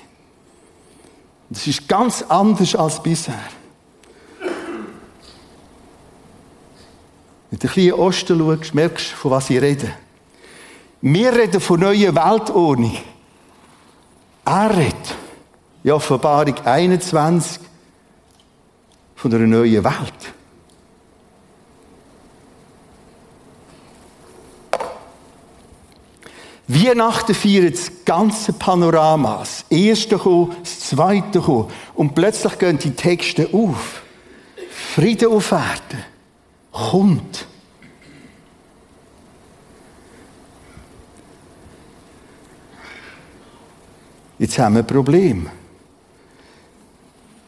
Das 1.51 1.67
ist 1.67 1.87
ganz 1.87 2.23
anders 2.23 2.75
als 2.75 3.03
bisher. 3.03 3.35
Wenn 7.51 7.59
du 7.59 7.69
ein 7.69 7.75
bisschen 7.75 7.83
in 7.83 7.91
den 7.91 8.01
Osten 8.01 8.39
schaust, 8.39 8.75
merkst 8.75 9.13
du, 9.13 9.17
von 9.17 9.31
was 9.33 9.51
ich 9.51 9.61
rede. 9.61 9.93
Wir 11.03 11.31
reden 11.35 11.61
von 11.61 11.81
neuer 11.81 12.15
Weltordnung. 12.15 12.97
Er 14.47 14.75
redet, 14.75 15.15
in 15.85 15.93
Offenbarung 15.93 16.55
21, 16.65 17.61
von 19.17 19.35
einer 19.35 19.47
neuen 19.47 19.85
Welt. 19.85 20.36
Weihnachten 26.69 27.35
feiert 27.35 27.75
das 27.75 27.91
ganze 28.05 28.53
Panorama. 28.53 29.39
Das 29.39 29.65
erste 29.71 30.19
kommt, 30.19 30.57
das 30.63 30.81
zweite 30.81 31.41
kommt. 31.41 31.71
Und 31.95 32.15
plötzlich 32.15 32.59
gehen 32.59 32.79
die 32.79 32.91
Texte 32.91 33.49
auf. 33.53 34.03
Frieden 34.95 35.31
auf 35.31 35.53
Erden. 35.53 36.05
Kommt. 36.73 37.47
Jetzt 44.39 44.59
haben 44.59 44.75
wir 44.75 44.83
ein 44.83 44.87
Problem. 44.87 45.49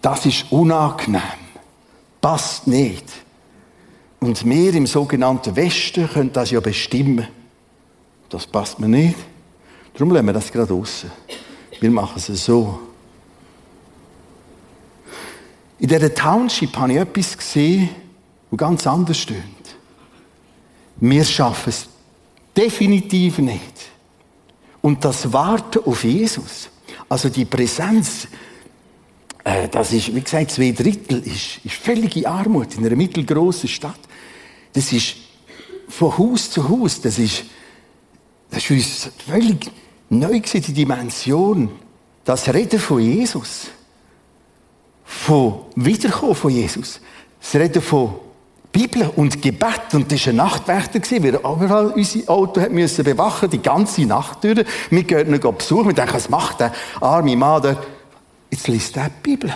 Das 0.00 0.24
ist 0.24 0.50
unangenehm. 0.50 1.20
Passt 2.20 2.66
nicht. 2.66 3.04
Und 4.20 4.44
wir 4.44 4.74
im 4.74 4.87
sogenannten 4.87 5.54
Westen 5.54 6.09
können 6.09 6.33
das 6.33 6.50
ja 6.50 6.61
bestimmen. 6.61 7.26
Das 8.29 8.47
passt 8.47 8.79
mir 8.79 8.88
nicht. 8.88 9.17
Darum 9.95 10.12
lassen 10.12 10.27
wir 10.27 10.33
das 10.33 10.53
gerade 10.53 10.73
raus. 10.73 11.07
Wir 11.81 11.91
machen 11.91 12.14
es 12.17 12.45
so. 12.45 12.81
In 15.79 15.88
dieser 15.88 16.12
Township 16.14 16.77
habe 16.77 16.93
ich 16.93 16.99
etwas 16.99 17.38
gesehen, 17.38 17.88
das 18.51 18.59
ganz 18.59 18.87
anders 18.87 19.19
stöhnt. 19.19 19.45
Wir 20.97 21.25
schaffen 21.25 21.71
es 21.71 21.88
definitiv 22.57 23.38
nicht. 23.38 23.62
Und 24.81 25.05
das 25.05 25.33
Warten 25.33 25.85
auf 25.85 26.05
Jesus, 26.05 26.69
also 27.09 27.29
die 27.29 27.45
Präsenz, 27.45 28.27
äh, 29.45 29.69
das 29.69 29.93
ist, 29.93 30.14
wie 30.14 30.21
gesagt, 30.21 30.51
zwei 30.51 30.73
Drittel 30.73 31.21
ist, 31.21 31.64
ist 31.64 31.75
völlige 31.75 32.29
Armut 32.29 32.77
in 32.77 32.85
einer 32.85 32.97
mittelgroßen 32.97 33.69
Stadt. 33.69 33.99
Das 34.73 34.93
ist 34.93 35.17
von 35.88 36.17
Haus 36.19 36.51
zu 36.51 36.69
Haus, 36.69 37.01
das 37.01 37.19
ist 37.19 37.45
das 38.51 38.63
für 38.63 38.75
uns 38.75 39.11
völlig 39.27 39.71
neu 40.09 40.41
die 40.41 40.61
Dimension. 40.61 41.71
Das 42.25 42.53
Reden 42.53 42.79
von 42.79 43.01
Jesus. 43.01 43.69
Von 45.05 45.61
Wiederkommen 45.77 46.35
von 46.35 46.51
Jesus. 46.51 47.01
Das 47.41 47.55
Reden 47.55 47.83
von 47.83 48.15
Bibel 48.73 49.11
und 49.17 49.41
Gebet. 49.41 49.95
Und 49.95 50.13
das 50.13 50.27
war 50.27 50.33
ein 50.33 50.37
Nachtwächter, 50.37 51.01
weil 51.23 51.35
er 51.35 51.41
überall 51.41 51.87
unser 51.89 52.31
Auto 52.31 52.61
hat 52.61 52.73
müssen 52.73 53.05
bewachen, 53.05 53.51
die 53.51 53.63
ganze 53.63 54.03
Nacht 54.03 54.45
durch. 54.45 54.65
Wir 54.91 55.03
gehen 55.05 55.35
ihn 55.35 55.41
besuchen. 55.41 55.87
Wir 55.87 55.95
denken, 55.95 56.15
was 56.15 56.29
macht 56.29 56.61
der 56.61 56.73
arme 57.01 57.37
Mann 57.37 57.63
da? 57.63 57.77
Jetzt 58.51 58.69
liest 58.69 58.97
er 58.97 59.09
die 59.09 59.21
Bibel. 59.23 59.55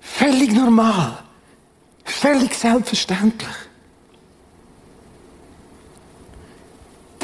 Völlig 0.00 0.52
normal. 0.52 1.18
Völlig 2.04 2.54
selbstverständlich. 2.54 3.48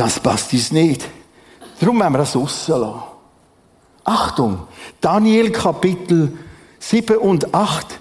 Das 0.01 0.19
passt 0.19 0.51
uns 0.55 0.73
nicht. 0.73 1.07
Darum 1.79 2.01
werden 2.01 2.15
wir 2.15 2.19
das 2.21 2.35
rauslassen. 2.35 3.03
Achtung, 4.03 4.61
Daniel 4.99 5.51
Kapitel 5.53 6.39
7 6.79 7.19
und 7.19 7.55
8 7.55 8.01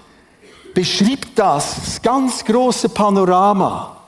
beschreibt 0.72 1.38
das, 1.38 1.74
das 1.74 2.00
ganz 2.00 2.42
große 2.42 2.88
Panorama. 2.88 3.98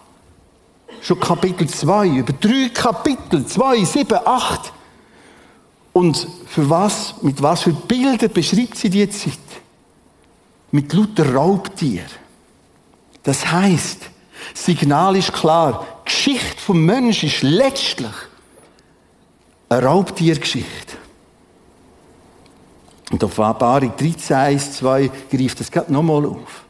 Schon 1.02 1.20
Kapitel 1.20 1.68
2, 1.68 2.08
über 2.08 2.32
drei 2.32 2.70
Kapitel, 2.72 3.44
2, 3.44 3.84
7, 3.84 4.18
8. 4.24 4.72
Und 5.92 6.26
für 6.46 6.70
was, 6.70 7.14
mit 7.20 7.42
was 7.42 7.60
für 7.60 7.72
Bilder 7.72 8.28
beschreibt 8.28 8.78
sie 8.78 8.88
die 8.88 9.06
Zeit? 9.10 9.38
Mit 10.70 10.94
lauter 10.94 11.34
Raubtier. 11.34 12.04
Das 13.22 13.52
heißt, 13.52 14.08
Signal 14.54 15.14
ist 15.16 15.34
klar, 15.34 15.91
Geschichte 16.04 16.60
vom 16.60 16.84
Menschen 16.84 17.28
ist 17.28 17.42
letztlich 17.42 18.12
eine 19.68 19.82
Raubtiergeschichte. 19.84 20.96
Und 23.10 23.22
auf 23.24 23.38
Offenbarung 23.38 23.92
13, 23.96 24.36
1, 24.36 24.72
2 24.78 25.10
greift 25.30 25.60
das 25.60 25.70
gerade 25.70 25.92
nochmal 25.92 26.24
auf. 26.24 26.64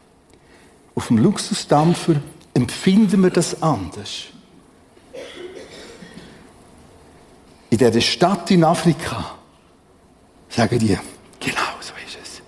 Auf 0.95 1.07
dem 1.07 1.19
Luxusdampfer 1.19 2.17
empfinden 2.53 3.23
wir 3.23 3.31
das 3.31 3.63
anders. 3.63 4.25
In 7.71 7.79
dieser 7.79 8.01
Stadt 8.01 8.51
in 8.51 8.65
Afrika 8.65 9.37
sagen 10.49 10.79
die, 10.79 10.99
genau 11.41 11.73
so 11.81 11.95
ist 12.07 12.19
es. 12.23 12.43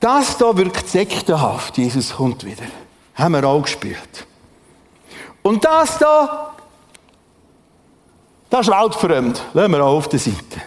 Das 0.00 0.38
da 0.38 0.56
wirkt 0.56 0.88
sektenhaft. 0.88 1.76
Jesus 1.76 2.14
kommt 2.14 2.44
wieder. 2.44 2.64
Haben 3.14 3.34
wir 3.34 3.44
auch 3.44 3.62
gespürt. 3.62 4.27
Und 5.48 5.64
das 5.64 5.96
da, 5.96 6.54
das 8.50 8.68
ist 8.68 8.70
weltfremd. 8.70 9.42
Lassen 9.54 9.72
wir 9.72 9.82
auch 9.82 9.96
auf 9.96 10.08
der 10.10 10.18
Seite. 10.18 10.60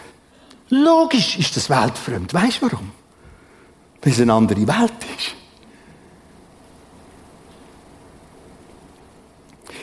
Logisch 0.70 1.38
ist 1.38 1.56
das 1.56 1.70
weltfremd. 1.70 2.34
Weißt 2.34 2.60
du 2.60 2.66
warum? 2.66 2.90
Weil 4.02 4.12
es 4.12 4.20
eine 4.20 4.32
andere 4.32 4.66
Welt 4.66 4.92
ist. 5.16 5.36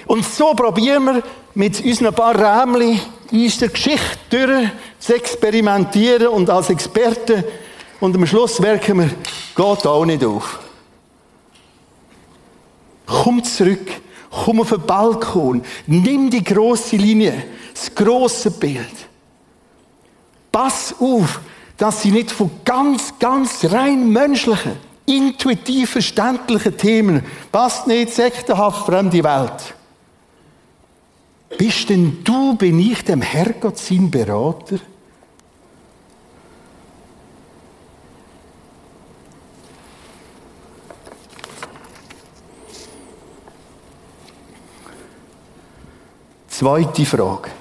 Und 0.05 0.25
so 0.25 0.53
probieren 0.53 1.05
wir 1.05 1.23
mit 1.53 1.81
unseren 1.81 2.13
paar 2.13 2.35
Rämchen 2.35 2.99
in 3.31 3.43
unserer 3.45 3.69
Geschichte 3.69 4.17
durch 4.29 4.69
zu 4.99 5.15
experimentieren 5.15 6.27
und 6.27 6.49
als 6.49 6.71
Experten 6.71 7.45
und 8.01 8.17
am 8.17 8.27
Schluss 8.27 8.59
merken 8.59 8.99
wir, 8.99 9.07
geht 9.07 9.87
auch 9.87 10.03
nicht 10.03 10.25
auf. 10.25 10.59
Komm 13.05 13.41
zurück, 13.45 14.01
komm 14.29 14.61
auf 14.61 14.69
den 14.69 14.81
Balkon, 14.81 15.63
nimm 15.87 16.29
die 16.29 16.43
große 16.43 16.95
Linie, 16.95 17.43
das 17.73 17.93
große 17.93 18.51
Bild. 18.51 18.85
Pass 20.51 20.95
auf, 20.99 21.41
dass 21.77 22.01
sie 22.01 22.11
nicht 22.11 22.31
von 22.31 22.51
ganz, 22.65 23.13
ganz 23.19 23.65
rein 23.65 24.09
menschlichen, 24.11 24.73
intuitiv 25.05 25.91
verständlichen 25.91 26.77
Themen, 26.77 27.25
passt 27.51 27.87
nicht 27.87 28.13
sektenhaft 28.13 28.85
fremde 28.85 29.23
Welt. 29.23 29.73
Bist 31.57 31.89
denn 31.89 32.23
du, 32.23 32.55
bin 32.55 32.79
ich 32.79 33.03
dem 33.03 33.21
Herrgott 33.21 33.77
sein 33.77 34.11
Berater? 34.11 34.79
Zweite 46.59 47.05
Frage. 47.05 47.51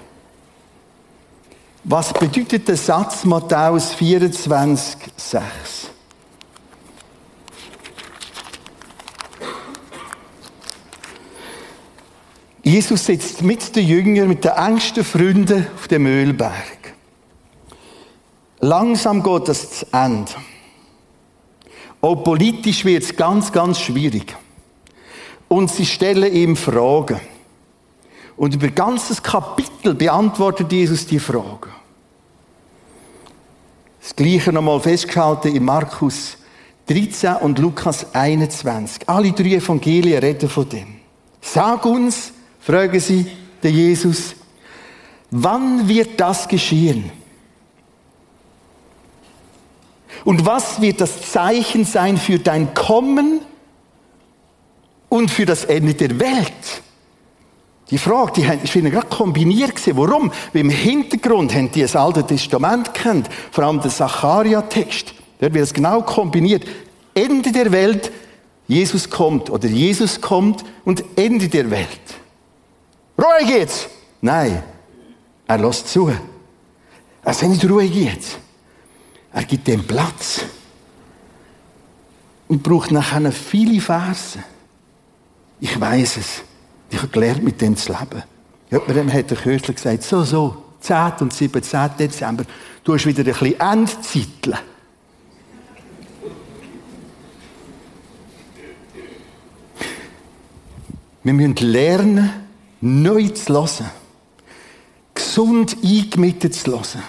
Was 1.84 2.12
bedeutet 2.12 2.66
der 2.66 2.76
Satz 2.76 3.24
Matthäus 3.24 3.94
24, 3.94 4.96
6? 5.16 5.90
Jesus 12.64 13.04
sitzt 13.04 13.42
mit 13.42 13.76
den 13.76 13.86
Jüngern, 13.86 14.26
mit 14.26 14.42
den 14.42 14.50
engsten 14.50 15.04
Freunden 15.04 15.68
auf 15.76 15.86
dem 15.86 16.04
Ölberg. 16.06 16.94
Langsam 18.58 19.22
geht 19.22 19.46
das 19.46 19.78
zu 19.78 19.86
Ende. 19.92 20.32
Auch 22.00 22.16
politisch 22.16 22.84
wird 22.84 23.04
es 23.04 23.14
ganz, 23.14 23.52
ganz 23.52 23.78
schwierig. 23.78 24.36
Und 25.46 25.70
sie 25.70 25.86
stellen 25.86 26.34
ihm 26.34 26.56
Fragen. 26.56 27.20
Und 28.38 28.54
über 28.54 28.68
ganzes 28.68 29.20
Kapitel 29.20 29.94
beantwortet 29.94 30.70
Jesus 30.70 31.06
die 31.06 31.18
Frage. 31.18 31.70
Das 34.00 34.14
Gleiche 34.14 34.52
nochmal 34.52 34.80
festgehalten 34.80 35.54
in 35.54 35.64
Markus 35.64 36.38
13 36.86 37.34
und 37.36 37.58
Lukas 37.58 38.14
21. 38.14 39.08
Alle 39.08 39.32
drei 39.32 39.56
Evangelien 39.56 40.20
reden 40.20 40.48
von 40.48 40.68
dem. 40.68 41.00
Sag 41.40 41.84
uns, 41.84 42.32
fragen 42.60 43.00
sie 43.00 43.26
den 43.62 43.74
Jesus, 43.74 44.36
wann 45.32 45.88
wird 45.88 46.20
das 46.20 46.46
geschehen? 46.46 47.10
Und 50.24 50.46
was 50.46 50.80
wird 50.80 51.00
das 51.00 51.32
Zeichen 51.32 51.84
sein 51.84 52.16
für 52.16 52.38
dein 52.38 52.72
Kommen 52.72 53.40
und 55.08 55.28
für 55.28 55.44
das 55.44 55.64
Ende 55.64 55.94
der 55.94 56.20
Welt? 56.20 56.82
Die 57.90 57.98
Frage, 57.98 58.32
die 58.36 58.64
ist 58.64 58.76
ihnen 58.76 58.90
gerade 58.90 59.08
kombiniert 59.08 59.76
gewesen. 59.76 59.96
Warum? 59.96 60.30
Weil 60.52 60.60
im 60.60 60.70
Hintergrund 60.70 61.54
haben 61.54 61.70
die 61.72 61.80
das 61.80 61.96
Alte 61.96 62.24
Testament 62.24 62.92
kennt, 62.92 63.28
vor 63.50 63.64
allem 63.64 63.80
den 63.80 63.90
Zacharia-Text. 63.90 65.14
Dort 65.40 65.54
wird 65.54 65.64
es 65.64 65.72
genau 65.72 66.02
kombiniert. 66.02 66.66
Ende 67.14 67.50
der 67.50 67.72
Welt, 67.72 68.12
Jesus 68.66 69.08
kommt, 69.08 69.48
oder 69.48 69.68
Jesus 69.68 70.20
kommt 70.20 70.64
und 70.84 71.02
Ende 71.16 71.48
der 71.48 71.70
Welt. 71.70 71.88
Ruhe 73.16 73.46
geht's! 73.46 73.88
Nein, 74.20 74.62
er 75.46 75.58
lässt 75.58 75.88
zu. 75.88 76.08
Er 76.08 77.34
sagt 77.34 77.50
nicht 77.50 77.64
Ruhe 77.68 77.88
geht's. 77.88 78.36
Er 79.32 79.44
gibt 79.44 79.66
dem 79.66 79.86
Platz. 79.86 80.40
Und 82.48 82.62
braucht 82.62 82.90
nachher 82.90 83.30
viele 83.30 83.80
Verse. 83.80 84.42
Ich 85.60 85.78
weiß 85.78 86.16
es. 86.16 86.42
Ich 86.90 86.98
habe 86.98 87.08
gelernt, 87.08 87.42
mit 87.42 87.60
dem 87.60 87.76
zu 87.76 87.92
leben. 87.92 88.22
Jemand 88.70 89.12
hat 89.12 89.30
der 89.30 89.36
kürzlich 89.36 89.76
gesagt, 89.76 90.02
so, 90.02 90.24
so, 90.24 90.62
10. 90.80 91.12
und 91.20 91.32
17. 91.32 91.90
Dezember, 91.98 92.44
du 92.84 92.94
hast 92.94 93.06
wieder 93.06 93.20
ein 93.20 93.24
bisschen 93.24 93.60
Endzeitchen. 93.60 94.58
Wir 101.24 101.32
müssen 101.34 101.56
lernen, 101.56 102.30
neu 102.80 103.28
zu 103.28 103.52
hören. 103.52 103.90
Gesund 105.14 105.76
eingemittet 105.82 106.54
zu 106.54 106.70
hören. 106.70 107.02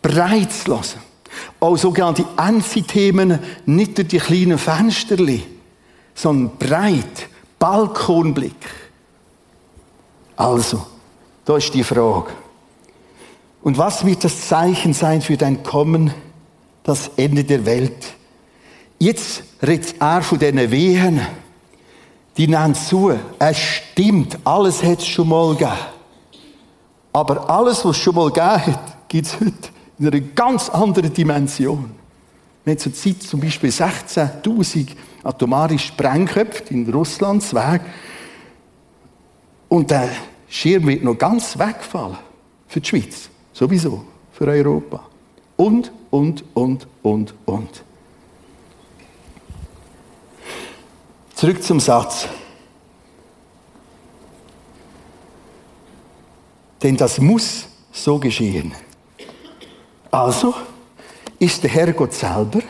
Breit 0.00 0.52
zu 0.52 0.72
hören. 0.72 0.84
Auch 1.58 1.76
sogenannte 1.76 2.24
Endzithemen 2.36 3.38
nicht 3.66 3.98
durch 3.98 4.08
die 4.08 4.18
kleinen 4.18 4.58
Fensterli, 4.58 5.42
sondern 6.14 6.56
breit 6.56 7.29
Balkonblick. 7.60 8.70
Also, 10.34 10.84
da 11.44 11.58
ist 11.58 11.72
die 11.74 11.84
Frage. 11.84 12.30
Und 13.62 13.76
was 13.76 14.06
wird 14.06 14.24
das 14.24 14.48
Zeichen 14.48 14.94
sein 14.94 15.20
für 15.20 15.36
dein 15.36 15.62
Kommen, 15.62 16.12
das 16.82 17.10
Ende 17.16 17.44
der 17.44 17.66
Welt? 17.66 18.14
Jetzt 18.98 19.42
redet 19.62 19.94
er 20.00 20.22
von 20.22 20.38
diesen 20.38 20.70
Wehen. 20.70 21.20
Die 22.38 22.48
nennen 22.48 22.74
zu. 22.74 23.12
Es 23.38 23.58
stimmt, 23.58 24.38
alles 24.44 24.82
hat 24.82 25.00
es 25.00 25.06
schon 25.06 25.28
mal 25.28 25.52
gegeben. 25.52 25.72
Aber 27.12 27.50
alles, 27.50 27.84
was 27.84 27.96
es 27.96 28.02
schon 28.02 28.14
mal 28.14 28.30
gegeben 28.30 28.66
hat, 28.66 29.08
gibt 29.08 29.26
es 29.26 29.38
heute 29.38 29.68
in 29.98 30.06
einer 30.06 30.20
ganz 30.20 30.70
anderen 30.70 31.12
Dimension. 31.12 31.99
Wir 32.70 32.74
haben 32.74 32.82
zur 32.82 32.94
Zeit 32.94 33.20
zum 33.24 33.40
Beispiel 33.40 33.70
16.000 33.70 34.90
atomare 35.24 35.76
Sprengköpfe 35.76 36.72
in 36.72 36.88
Russlands 36.88 37.52
Weg. 37.52 37.80
Und 39.68 39.90
der 39.90 40.08
Schirm 40.48 40.86
wird 40.86 41.02
noch 41.02 41.18
ganz 41.18 41.58
wegfallen. 41.58 42.16
Für 42.68 42.80
die 42.80 42.88
Schweiz. 42.88 43.28
Sowieso. 43.52 44.04
Für 44.30 44.46
Europa. 44.46 45.04
Und, 45.56 45.90
und, 46.10 46.44
und, 46.54 46.86
und, 47.02 47.34
und. 47.44 47.82
Zurück 51.34 51.64
zum 51.64 51.80
Satz. 51.80 52.28
Denn 56.80 56.96
das 56.96 57.18
muss 57.20 57.66
so 57.90 58.20
geschehen. 58.20 58.72
Also 60.12 60.54
ist 61.40 61.64
der 61.64 61.70
Herrgott 61.70 62.12
selber 62.12 62.60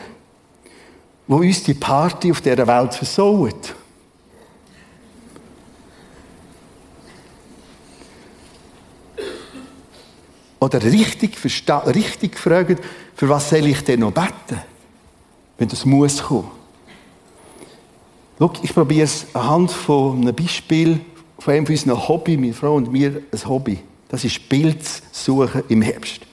wo 1.31 1.37
uns 1.37 1.63
die 1.63 1.73
Party 1.73 2.29
auf 2.29 2.41
dieser 2.41 2.67
Welt 2.67 2.93
versaut. 2.93 3.73
Oder 10.59 10.83
richtig, 10.83 11.37
richtig 11.95 12.33
gefragt, 12.33 12.83
für 13.15 13.29
was 13.29 13.49
soll 13.49 13.65
ich 13.65 13.81
denn 13.85 14.01
noch 14.01 14.11
beten, 14.11 14.61
wenn 15.57 15.69
das 15.69 15.85
muss 15.85 16.21
kommen? 16.21 16.51
Schau, 18.37 18.51
ich 18.61 18.73
probiere 18.73 19.05
es 19.05 19.25
anhand 19.33 19.71
von 19.71 20.19
einem 20.21 20.35
Beispiel 20.35 20.99
von 21.39 21.53
einem 21.53 21.65
von 21.65 21.73
unseren 21.73 22.07
Hobby, 22.09 22.35
meine 22.35 22.53
Frau 22.53 22.75
und 22.75 22.91
mir, 22.91 23.23
ein 23.31 23.47
Hobby. 23.47 23.79
Das 24.09 24.25
ist 24.25 24.49
Pilzsuchen 24.49 25.63
im 25.69 25.81
Herbst. 25.81 26.30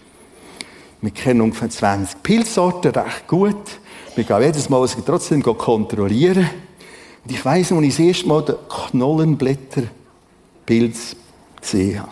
Wir 1.01 1.13
kennen 1.13 1.43
ungefähr 1.43 1.71
20 1.71 2.21
Pilzsorten 2.23 2.91
recht 2.91 3.29
gut. 3.29 3.55
Wir 4.17 4.25
gehen 4.25 4.43
jedes 4.43 4.69
Mal 4.69 4.85
trotzdem 5.07 5.41
kontrollieren. 5.43 6.51
Und 7.25 7.31
ich 7.31 7.45
weiss, 7.45 7.71
als 7.71 7.83
ich 7.83 7.97
das 7.97 8.01
erste 8.01 8.27
Mal 8.27 8.43
den 8.43 8.57
Knollenblätterpilz 8.69 11.15
gesehen 11.61 12.01
habe. 12.01 12.11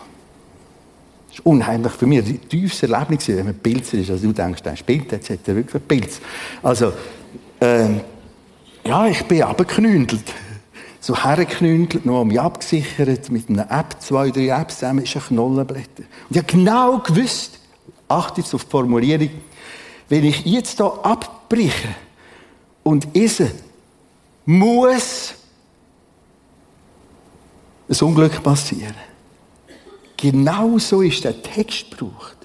Das 1.27 1.39
ist 1.39 1.45
unheimlich 1.45 1.91
für 1.93 2.07
mich 2.07 2.25
ein 2.25 2.47
tiefes 2.47 2.81
Erlebnis, 2.83 3.27
wenn 3.27 3.45
man 3.45 3.55
Pilzer 3.55 3.97
ist. 3.97 4.09
Also 4.09 4.27
du 4.27 4.33
denkst, 4.33 4.63
der 4.63 4.77
spielt, 4.77 5.11
jetzt 5.11 5.29
hat 5.29 5.45
er 5.47 5.55
wirklich 5.55 5.75
einen 5.75 5.87
Pilz. 5.87 6.21
Also, 6.63 6.93
ähm, 7.59 7.99
ja, 8.85 9.07
ich 9.07 9.25
bin 9.25 9.43
abgeknündelt. 9.43 10.33
So 11.01 11.21
hergeknündelt, 11.21 12.05
noch 12.05 12.23
mich 12.23 12.39
abgesichert, 12.39 13.29
mit 13.29 13.49
einer 13.49 13.69
App, 13.69 13.97
zwei, 13.99 14.31
drei 14.31 14.47
Apps 14.47 14.79
zusammen, 14.79 15.03
ist 15.03 15.13
ein 15.15 15.21
Knollenblätter. 15.23 16.03
Und 16.29 16.31
ich 16.31 16.37
habe 16.37 16.47
genau 16.47 16.99
gewusst, 16.99 17.59
achtet 18.07 18.53
auf 18.53 18.63
die 18.63 18.71
Formulierung, 18.71 19.29
wenn 20.09 20.23
ich 20.23 20.45
jetzt 20.45 20.77
hier 20.77 21.05
abbreche 21.05 21.95
und 22.83 23.15
essen, 23.15 23.51
muss 24.45 25.33
ein 27.89 27.97
Unglück 28.01 28.41
passieren. 28.41 28.95
Genau 30.15 30.77
so 30.77 31.01
ist 31.01 31.23
der 31.23 31.41
Text 31.41 31.91
gebraucht. 31.91 32.37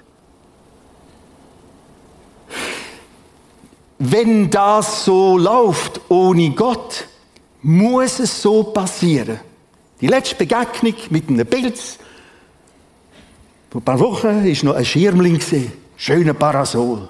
Wenn 3.98 4.50
das 4.50 5.04
so 5.04 5.38
läuft 5.38 6.00
ohne 6.10 6.50
Gott, 6.50 7.06
muss 7.62 8.18
es 8.18 8.42
so 8.42 8.64
passieren. 8.64 9.38
Die 10.00 10.08
letzte 10.08 10.34
Begegnung 10.34 10.94
mit 11.10 11.28
einem 11.28 11.46
Pilz, 11.46 11.98
vor 13.72 13.80
ein 13.80 13.84
paar 13.84 14.00
Wochen 14.00 14.44
war 14.44 14.64
noch 14.64 14.74
ein 14.74 14.84
Schirmling, 14.84 15.40
schöner 15.96 16.34
Parasol. 16.34 17.08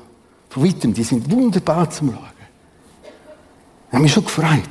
Von 0.49 0.65
weitem, 0.65 0.95
die 0.95 1.03
sind 1.03 1.29
wunderbar 1.29 1.91
zum 1.91 2.13
Schauen. 2.13 2.23
Ich 3.89 3.93
habe 3.93 4.03
mich 4.05 4.13
schon 4.13 4.25
gefreut. 4.25 4.71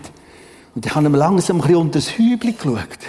Und 0.73 0.86
ich 0.86 0.95
habe 0.95 1.06
ihm 1.06 1.15
langsam 1.15 1.58
ein 1.58 1.62
bisschen 1.63 1.75
unter 1.75 1.99
das 1.99 2.17
Hübel 2.17 2.54
geschaut. 2.54 2.99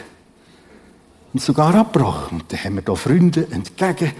Und 1.32 1.40
sogar 1.40 1.72
abgebrochen. 1.76 2.40
Und 2.40 2.52
dann 2.52 2.64
haben 2.64 2.74
wir 2.74 2.82
da 2.82 2.96
Freunde 2.96 3.46
entgegen 3.52 4.10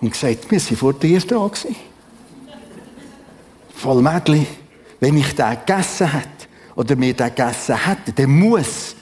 und 0.00 0.10
gesagt, 0.10 0.50
wir 0.50 0.58
sind 0.58 0.78
vor 0.78 0.94
dir 0.94 1.20
da 1.20 1.46
gewesen. 1.46 1.76
Voll 3.74 4.00
Mädchen, 4.00 4.46
wenn 5.00 5.18
ich 5.18 5.34
den 5.34 5.50
gegessen 5.66 6.10
hätte, 6.10 6.46
oder 6.76 6.96
mir 6.96 7.12
den 7.12 7.28
gegessen 7.28 7.76
hätte, 7.76 8.10
dann 8.14 8.30
muss 8.30 8.96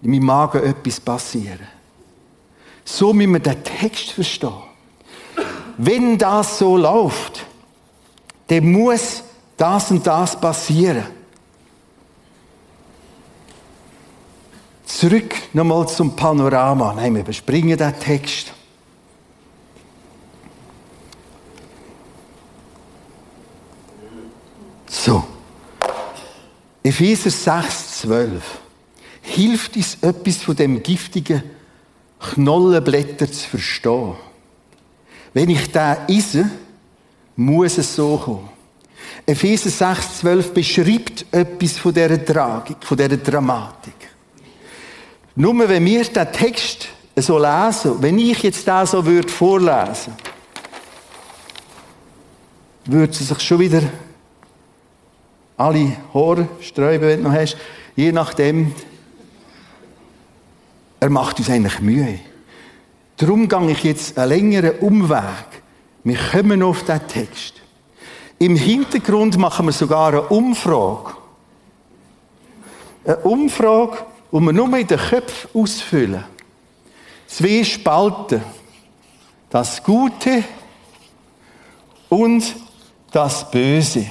in 0.00 0.12
meinem 0.12 0.26
Magen 0.26 0.62
etwas 0.62 1.00
passieren. 1.00 1.73
So 2.84 3.12
müssen 3.12 3.32
wir 3.32 3.40
den 3.40 3.64
Text 3.64 4.12
verstehen. 4.12 4.52
Wenn 5.78 6.18
das 6.18 6.58
so 6.58 6.76
läuft, 6.76 7.46
dann 8.48 8.70
muss 8.70 9.22
das 9.56 9.90
und 9.90 10.06
das 10.06 10.38
passieren. 10.38 11.04
Zurück 14.84 15.34
nochmal 15.52 15.88
zum 15.88 16.14
Panorama. 16.14 16.92
Nein, 16.94 17.14
wir 17.14 17.22
überspringen 17.22 17.76
den 17.76 17.98
Text. 17.98 18.52
So. 24.86 25.24
Epheser 26.82 27.30
6, 27.30 28.00
12. 28.02 28.42
Hilft 29.22 29.76
uns 29.76 29.98
etwas 30.02 30.36
von 30.36 30.54
dem 30.54 30.82
giftigen 30.82 31.42
Knollenblätter 32.32 33.30
zu 33.30 33.48
verstehen? 33.48 34.14
Wenn 35.32 35.50
ich 35.50 35.70
da 35.70 36.06
esse, 36.08 36.50
muss 37.36 37.78
es 37.78 37.94
so 37.94 38.16
kommen. 38.16 38.48
Epheser 39.26 39.70
6, 39.70 40.20
12 40.20 40.54
beschreibt 40.54 41.26
etwas 41.32 41.78
von 41.78 41.94
dieser 41.94 42.24
Tragik, 42.24 42.76
von 42.80 42.96
dieser 42.96 43.16
Dramatik. 43.16 43.94
Nur 45.36 45.68
wenn 45.68 45.84
wir 45.84 46.04
den 46.04 46.32
Text 46.32 46.88
so 47.16 47.38
lesen, 47.38 48.00
wenn 48.00 48.18
ich 48.18 48.42
jetzt 48.42 48.66
da 48.68 48.86
so 48.86 49.04
würde 49.04 49.28
vorlesen, 49.28 50.14
würde 52.84 53.12
es 53.12 53.18
sich 53.18 53.40
schon 53.40 53.58
wieder 53.58 53.82
alle 55.56 55.96
Haare 56.12 56.48
sträuben, 56.60 57.08
wenn 57.08 57.22
du 57.22 57.28
noch 57.28 57.36
hast, 57.36 57.56
je 57.96 58.12
nachdem, 58.12 58.74
er 61.04 61.10
macht 61.10 61.38
uns 61.38 61.50
eigentlich 61.50 61.80
Mühe. 61.80 62.18
Darum 63.18 63.46
gehe 63.46 63.72
ich 63.72 63.84
jetzt 63.84 64.18
einen 64.18 64.30
längeren 64.30 64.78
Umweg. 64.78 65.62
Wir 66.02 66.16
kommen 66.16 66.62
auf 66.62 66.82
den 66.84 67.06
Text. 67.06 67.60
Im 68.38 68.56
Hintergrund 68.56 69.36
machen 69.36 69.66
wir 69.66 69.72
sogar 69.72 70.08
eine 70.08 70.22
Umfrage. 70.22 71.12
Eine 73.04 73.18
Umfrage, 73.18 73.98
die 74.32 74.40
wir 74.40 74.52
nur 74.54 74.78
in 74.78 74.86
den 74.86 74.98
Köpfen 74.98 75.50
ausfüllen. 75.52 76.24
Zwei 77.26 77.62
Spalten. 77.64 78.40
Das 79.50 79.82
Gute 79.82 80.42
und 82.08 82.56
das 83.12 83.50
Böse. 83.50 84.06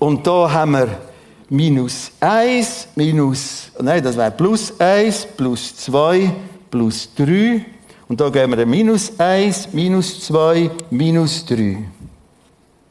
Und 0.00 0.26
da 0.26 0.50
haben 0.50 0.72
wir 0.72 1.07
minus 1.48 2.12
1, 2.20 2.88
minus, 2.94 3.70
nein, 3.80 4.02
das 4.02 4.16
wäre 4.16 4.30
plus 4.30 4.78
1, 4.78 5.26
plus 5.36 5.76
2, 5.76 6.30
plus 6.70 7.08
3. 7.14 7.64
Und 8.08 8.20
da 8.20 8.28
gehen 8.30 8.56
wir 8.56 8.66
minus 8.66 9.18
1, 9.18 9.72
minus 9.72 10.20
2, 10.26 10.70
minus 10.90 11.44
3. 11.46 11.78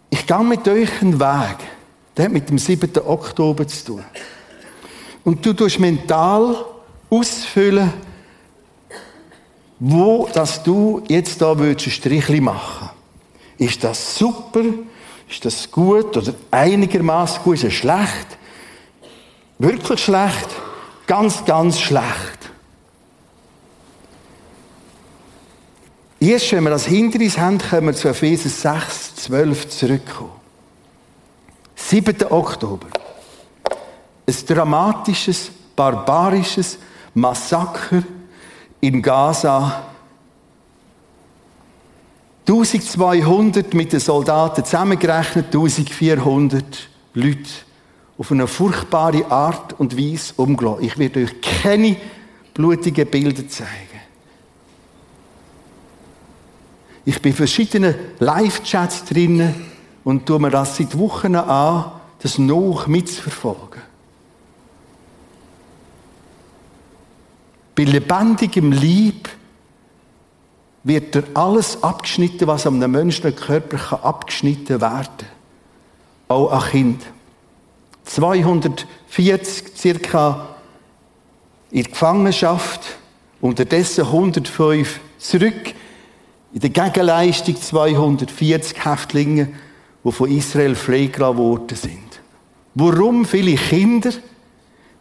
Ich 0.10 0.26
gehe 0.26 0.44
mit 0.44 0.68
euch 0.68 1.02
einen 1.02 1.20
Weg. 1.20 1.58
Der 2.16 2.26
hat 2.26 2.32
mit 2.32 2.50
dem 2.50 2.58
7. 2.58 2.90
Oktober 3.06 3.68
zu 3.68 3.86
tun. 3.86 4.04
Und 5.24 5.46
du 5.46 5.54
tust 5.54 5.80
mental 5.80 6.66
ausfüllen, 7.10 7.92
wo 9.80 10.28
dass 10.34 10.64
du 10.64 11.04
jetzt 11.08 11.42
da 11.42 11.52
ein 11.52 11.78
Strichli 11.78 12.42
machen 12.42 12.90
Ist 13.58 13.84
das 13.84 14.18
super? 14.18 14.64
Ist 15.30 15.46
das 15.46 15.70
gut 15.70 16.16
oder 16.18 16.34
einigermaßen 16.50 17.44
gut? 17.44 17.56
Ist 17.56 17.66
es 17.66 17.74
schlecht? 17.74 18.38
Wirklich 19.60 20.04
schlecht? 20.04 20.48
Ganz, 21.08 21.44
ganz 21.46 21.80
schlecht. 21.80 22.38
Erst 26.20 26.52
wenn 26.52 26.64
wir 26.64 26.72
das 26.72 26.86
hinter 26.86 27.20
uns 27.20 27.38
haben, 27.38 27.58
können 27.58 27.88
wir 27.88 27.94
zu 27.94 28.08
Epheser 28.08 28.50
6, 28.50 29.16
12 29.16 29.70
zurückkommen. 29.70 30.32
7. 31.76 32.32
Oktober. 32.32 32.88
Ein 34.28 34.36
dramatisches, 34.48 35.52
barbarisches 35.76 36.80
Massaker 37.14 38.04
in 38.82 39.02
Gaza 39.02 39.84
1200 42.48 43.74
mit 43.74 43.92
den 43.92 44.00
Soldaten 44.00 44.64
zusammengerechnet, 44.64 45.48
1400 45.48 46.90
Leute 47.14 47.67
auf 48.18 48.32
eine 48.32 48.48
furchtbare 48.48 49.30
Art 49.30 49.80
und 49.80 49.98
Weise 49.98 50.34
umgelassen. 50.38 50.84
Ich 50.84 50.98
werde 50.98 51.24
euch 51.24 51.42
keine 51.42 51.98
blutigen 52.54 53.08
Bilder 53.08 53.48
zeigen. 53.48 54.02
Ich 57.06 57.22
bin 57.22 57.32
in 57.32 57.38
verschiedenen 57.38 57.96
Live-Chats 58.20 59.06
drinnen 59.06 59.54
und 60.04 60.26
tue 60.26 60.40
mir 60.40 60.50
das 60.50 60.78
seit 60.78 60.98
Wochen 60.98 61.36
an, 61.36 61.92
das 62.20 62.38
noch 62.38 62.88
mitzuverfolgen. 62.88 63.82
Bei 67.76 67.84
lebendigem 67.84 68.72
Lieb 68.72 69.30
wird 70.84 71.14
dir 71.14 71.24
alles 71.36 71.84
abgeschnitten, 71.84 72.48
was 72.48 72.66
am 72.66 72.80
menschlichen 72.80 73.36
Körper 73.40 74.04
abgeschnitten 74.04 74.82
werden 74.82 75.08
kann. 75.18 75.28
Auch 76.30 76.52
ein 76.52 76.72
Kind. 76.72 77.06
240 78.08 79.76
circa 79.76 80.56
in 81.72 81.84
Gefangenschaft, 81.84 82.82
unterdessen 83.42 84.06
105 84.06 85.00
zurück, 85.18 85.74
in 86.54 86.60
der 86.62 86.70
Gegenleistung 86.70 87.62
240 87.62 88.86
Häftlinge, 88.86 89.50
die 90.04 90.12
von 90.12 90.32
Israel 90.32 90.76
freigelassen 90.76 91.38
worden 91.38 91.78
sind. 91.78 92.22
Warum 92.74 93.26
viele 93.26 93.56
Kinder? 93.56 94.12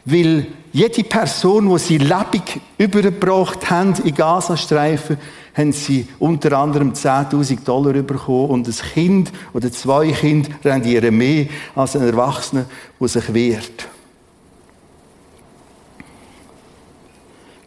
Weil 0.04 0.46
jede 0.72 1.04
Person, 1.04 1.70
die 1.70 1.78
sie 1.78 1.98
lebendig 1.98 2.60
übergebracht 2.78 3.70
haben 3.70 3.94
in 4.04 4.14
Gazastreifen, 4.14 5.18
haben 5.56 5.72
sie 5.72 6.06
unter 6.18 6.58
anderem 6.58 6.92
10.000 6.92 7.64
Dollar 7.64 7.94
bekommen 8.02 8.50
und 8.50 8.68
ein 8.68 8.74
Kind 8.92 9.32
oder 9.54 9.72
zwei 9.72 10.12
Kinder 10.12 10.50
rendieren 10.62 11.16
mehr 11.16 11.46
als 11.74 11.96
ein 11.96 12.02
Erwachsener, 12.02 12.66
der 13.00 13.08
sich 13.08 13.32
wehrt. 13.32 13.88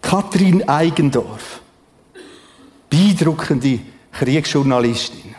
Kathrin 0.01 0.67
Eigendorf, 0.67 1.61
beeindruckende 2.89 3.79
Kriegsjournalistin. 4.11 5.35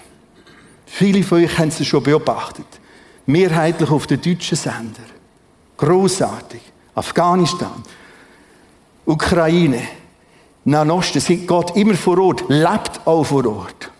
Viele 0.86 1.22
von 1.22 1.44
euch 1.44 1.56
haben 1.58 1.70
sie 1.70 1.84
schon 1.84 2.02
beobachtet. 2.02 2.66
Mehrheitlich 3.26 3.90
auf 3.90 4.06
den 4.06 4.20
deutschen 4.20 4.56
Sender. 4.56 5.02
Großartig. 5.76 6.60
Afghanistan. 6.94 7.82
Ukraine. 9.04 9.82
Nahen 10.64 10.90
Osten 10.90 11.20
sind 11.20 11.46
Gott 11.46 11.76
immer 11.76 11.94
vor 11.94 12.18
Ort, 12.18 12.44
lebt 12.48 13.06
auch 13.06 13.24
vor 13.24 13.46
Ort. 13.46 13.90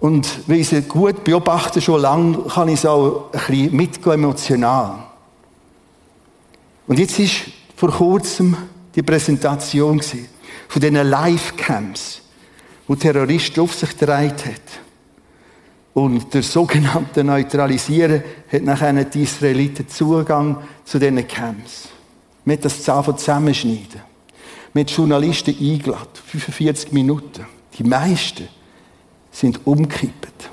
Und 0.00 0.48
weil 0.48 0.60
ich 0.60 0.68
sie 0.68 0.82
gut 0.82 1.22
beobachte 1.24 1.80
schon 1.80 2.00
lange, 2.00 2.38
kann 2.38 2.68
ich 2.68 2.74
es 2.74 2.86
auch 2.86 3.32
ein 3.32 3.38
bisschen 3.38 3.76
mitgehen, 3.76 4.14
emotional. 4.14 5.04
Und 6.86 6.98
jetzt 6.98 7.18
ist 7.18 7.42
vor 7.76 7.90
kurzem 7.90 8.56
die 8.94 9.02
Präsentation 9.02 10.00
von 10.00 10.82
diesen 10.82 10.96
Live-Camps, 10.96 12.20
wo 12.86 12.94
Terroristen 12.94 13.60
auf 13.60 13.74
sich 13.74 13.96
getragen 13.96 14.30
hat. 14.30 14.82
Und 15.94 16.32
der 16.32 16.42
sogenannte 16.42 17.22
Neutralisieren 17.22 18.22
hat 18.50 18.62
nachher 18.62 19.04
die 19.04 19.22
Israeliten 19.22 19.88
Zugang 19.88 20.62
zu 20.84 20.98
diesen 20.98 21.26
Camps. 21.28 21.88
Mit 22.44 22.64
das 22.64 22.82
zusammenschneiden. 22.82 24.11
Mit 24.74 24.90
Journalisten 24.90 25.54
eingeladen. 25.58 26.08
45 26.26 26.92
Minuten. 26.92 27.46
Die 27.78 27.84
meisten 27.84 28.48
sind 29.30 29.66
umgekippt. 29.66 30.50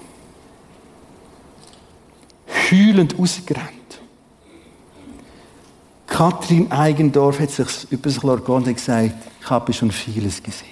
Heulend 2.72 3.18
ausgerannt. 3.18 3.74
Kathrin 6.08 6.72
Eigendorf 6.72 7.40
hat 7.40 7.52
sich 7.52 7.92
über 7.92 8.10
sich 8.10 8.24
und 8.24 8.66
gesagt, 8.76 9.14
ich 9.42 9.50
habe 9.50 9.72
schon 9.72 9.92
vieles 9.92 10.44
gesehen. 10.44 10.68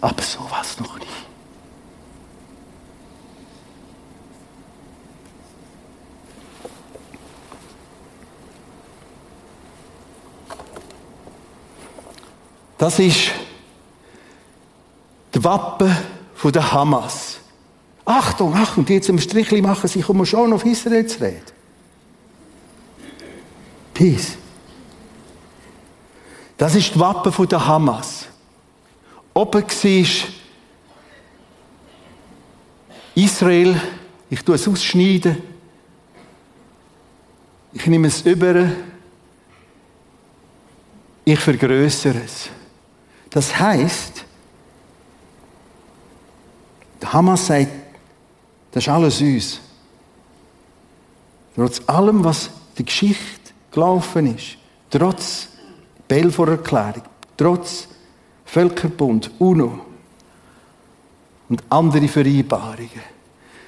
Aber 0.00 0.22
sowas 0.22 0.78
noch 0.78 0.98
nicht. 0.98 1.23
Das 12.78 12.98
ist 12.98 13.30
die 15.34 15.42
Wappen 15.42 15.96
der 16.44 16.72
Hamas. 16.72 17.38
Achtung, 18.04 18.54
Achtung, 18.54 18.84
die 18.84 18.94
jetzt 18.94 19.08
im 19.08 19.18
Strichli 19.18 19.62
machen, 19.62 19.88
sie 19.88 20.02
kommen 20.02 20.26
schon 20.26 20.52
auf 20.52 20.64
Israel 20.64 21.06
zu 21.06 21.20
reden. 21.20 21.42
Peace. 23.94 24.36
Das 26.56 26.74
ist 26.74 26.94
die 26.94 27.00
Wappen 27.00 27.48
der 27.48 27.66
Hamas. 27.66 28.26
Oben 29.32 29.64
siehst 29.68 30.26
Israel, 33.14 33.80
ich 34.28 34.42
tue 34.42 34.56
es 34.56 34.68
ausschneiden, 34.68 35.42
ich 37.72 37.86
nehme 37.86 38.08
es 38.08 38.22
über, 38.22 38.70
ich 41.24 41.38
vergrößere 41.38 42.22
es. 42.24 42.50
Das 43.34 43.58
heißt, 43.58 44.24
Hamas 47.04 47.46
sagt, 47.46 47.68
das 48.70 48.84
ist 48.84 48.88
alles 48.88 49.20
uns. 49.20 49.60
Trotz 51.56 51.82
allem, 51.86 52.22
was 52.22 52.48
die 52.78 52.84
Geschichte 52.84 53.52
gelaufen 53.72 54.36
ist, 54.36 54.56
trotz 54.88 55.48
Belfor 56.06 56.48
Erklärung, 56.48 57.02
trotz 57.36 57.88
Völkerbund, 58.44 59.32
UNO 59.40 59.80
und 61.48 61.64
andere 61.70 62.06
Vereinbarungen. 62.06 62.88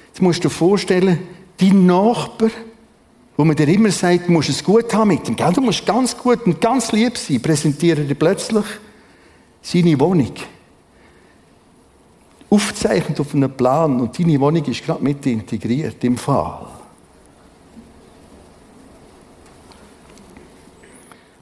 Jetzt 0.07 0.21
musst 0.21 0.45
du 0.45 0.47
dir 0.47 0.53
vorstellen, 0.53 1.19
dein 1.57 1.85
Nachbar, 1.85 2.51
wo 3.35 3.43
man 3.43 3.55
dir 3.55 3.67
immer 3.67 3.91
sagt, 3.91 4.29
du 4.29 4.31
musst 4.31 4.47
es 4.47 4.63
gut 4.63 4.93
haben 4.93 5.09
mit 5.09 5.27
ihm, 5.27 5.35
du 5.35 5.61
musst 5.61 5.85
ganz 5.85 6.17
gut 6.17 6.45
und 6.45 6.61
ganz 6.61 6.93
lieb 6.93 7.17
sein, 7.17 7.41
präsentiert 7.41 8.09
dir 8.09 8.15
plötzlich 8.15 8.65
seine 9.67 9.99
Wohnung. 9.99 10.31
Aufzeichnet 12.49 13.19
auf 13.19 13.33
einem 13.33 13.51
Plan 13.51 13.99
und 13.99 14.17
deine 14.17 14.39
Wohnung 14.39 14.63
ist 14.63 14.85
gerade 14.85 15.03
mit 15.03 15.25
integriert 15.25 16.01
im 16.05 16.17
Fall. 16.17 16.67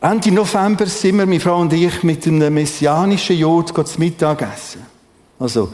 Ende 0.01 0.31
November 0.31 0.87
sind 0.87 1.17
wir, 1.17 1.25
meine 1.25 1.39
Frau 1.39 1.59
und 1.59 1.73
ich, 1.73 2.01
mit 2.03 2.25
einem 2.25 2.53
messianischen 2.53 3.37
Jod 3.37 3.69
zu 3.87 3.99
Mittag 3.99 4.41
essen. 4.41 4.85
Also, 5.39 5.71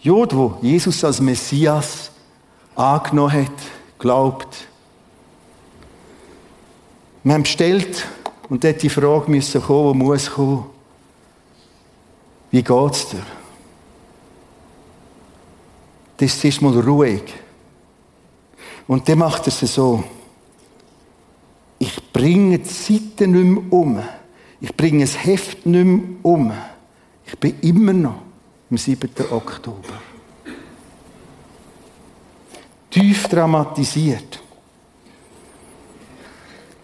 Jod, 0.00 0.34
wo 0.34 0.58
Jesus 0.62 1.02
als 1.02 1.20
Messias 1.20 2.12
angenommen 2.74 3.32
hat, 3.32 3.52
glaubt. 3.98 4.68
Wir 7.24 7.34
haben 7.34 7.42
bestellt 7.42 8.06
und 8.48 8.62
dort 8.62 8.82
die 8.82 8.88
Frage 8.88 9.30
müssen 9.30 9.62
kommen, 9.62 9.98
die 9.98 10.04
muss 10.04 10.30
kommen. 10.30 10.69
Wie 12.50 12.62
geht's 12.62 13.08
dir? 13.08 13.22
Das 16.16 16.44
ist 16.44 16.60
mal 16.60 16.78
ruhig. 16.78 17.22
Und 18.86 19.08
dann 19.08 19.18
macht 19.18 19.46
er 19.46 19.48
es 19.48 19.60
so. 19.60 20.04
Ich 21.78 22.12
bringe 22.12 22.58
die 22.58 22.68
Seiten 22.68 23.30
nicht 23.30 23.44
mehr 23.44 23.72
um. 23.72 24.02
Ich 24.60 24.76
bringe 24.76 25.04
das 25.04 25.24
Heft 25.24 25.64
nicht 25.64 25.84
mehr 25.84 26.02
um. 26.22 26.52
Ich 27.24 27.38
bin 27.38 27.58
immer 27.60 27.92
noch 27.92 28.22
am 28.70 28.76
7. 28.76 29.08
Oktober. 29.30 29.94
Tief 32.90 33.28
dramatisiert. 33.28 34.42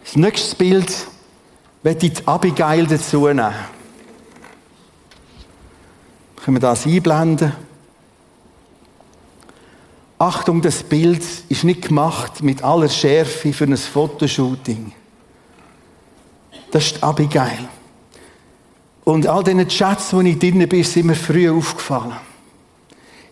Das 0.04 0.16
nächste 0.16 0.56
Bild 0.56 1.08
werde 1.82 2.06
ich 2.06 2.12
die 2.14 2.26
Abigail 2.26 2.86
dazu 2.86 3.26
nehmen. 3.26 3.52
Können 6.46 6.58
wir 6.58 6.60
das 6.60 6.86
einblenden? 6.86 7.52
Achtung, 10.16 10.62
das 10.62 10.84
Bild 10.84 11.24
ist 11.48 11.64
nicht 11.64 11.88
gemacht 11.88 12.40
mit 12.40 12.62
aller 12.62 12.88
Schärfe 12.88 13.52
für 13.52 13.64
ein 13.64 13.76
Fotoshooting. 13.76 14.92
Das 16.70 16.86
ist 16.86 17.02
Abigail. 17.02 17.68
Und 19.02 19.26
all 19.26 19.42
diesen 19.42 19.66
Chats, 19.66 20.14
wo 20.14 20.20
ich 20.20 20.38
drin 20.38 20.68
bin, 20.68 20.84
sind 20.84 21.06
mir 21.06 21.16
früh 21.16 21.50
aufgefallen. 21.50 22.14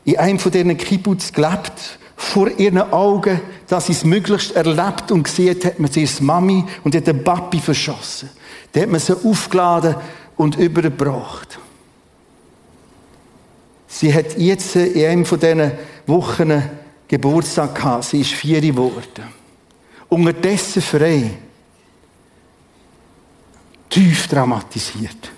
In 0.05 0.19
einem 0.19 0.41
von 0.41 0.51
diesen 0.51 0.77
Kibbutz 0.77 1.31
gelebt, 1.31 2.01
vor 2.17 2.49
ihren 2.59 2.79
Augen, 2.79 3.41
dass 3.69 3.87
sie 3.87 3.93
es 3.93 4.03
möglichst 4.03 4.57
erlebt 4.57 5.13
und 5.13 5.23
gesehen 5.23 5.57
hat 5.63 5.79
man 5.79 5.89
sie 5.89 6.09
Mami 6.19 6.65
und 6.83 6.97
hat 6.97 7.07
den 7.07 7.23
Papi 7.23 7.61
verschossen. 7.61 8.31
Da 8.73 8.81
hat 8.81 8.89
man 8.89 8.99
sie 8.99 9.15
aufgeladen 9.15 9.95
und 10.37 10.57
übergebracht. 10.57 11.61
Sie 13.95 14.13
hat 14.13 14.37
jetzt 14.37 14.75
in 14.75 15.07
einem 15.07 15.25
von 15.25 15.39
diesen 15.39 15.71
Wochen 16.09 16.63
Geburtstag 17.07 17.77
gehabt. 17.77 18.03
Sie 18.03 18.23
ist 18.23 18.33
vier 18.33 18.61
geworden. 18.61 19.29
Unterdessen 20.09 20.83
frei. 20.83 21.31
Tief 23.89 24.27
dramatisiert. 24.27 25.31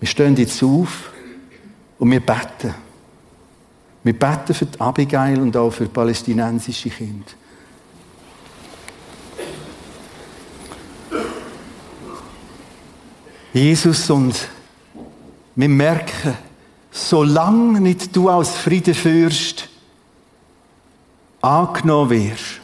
Wir 0.00 0.06
stehen 0.06 0.36
jetzt 0.36 0.62
auf 0.62 1.10
und 1.98 2.10
wir 2.10 2.20
beten. 2.20 2.74
Wir 4.02 4.18
beten 4.18 4.52
für 4.52 4.66
die 4.66 4.78
Abigail 4.78 5.40
und 5.40 5.56
auch 5.56 5.70
für 5.70 5.86
palästinensische 5.86 6.90
Kinder. 6.90 7.32
Jesus 13.54 14.10
und 14.10 14.34
wir 15.56 15.68
merken, 15.68 16.36
solange 16.90 17.80
nicht 17.80 18.14
du 18.14 18.28
als 18.28 18.50
Friedenfürst 18.50 19.68
angenommen 21.40 22.10
wirst, 22.10 22.60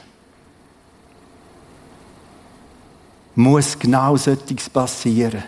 muss 3.35 3.79
genau 3.79 4.17
solches 4.17 4.69
passieren. 4.69 5.43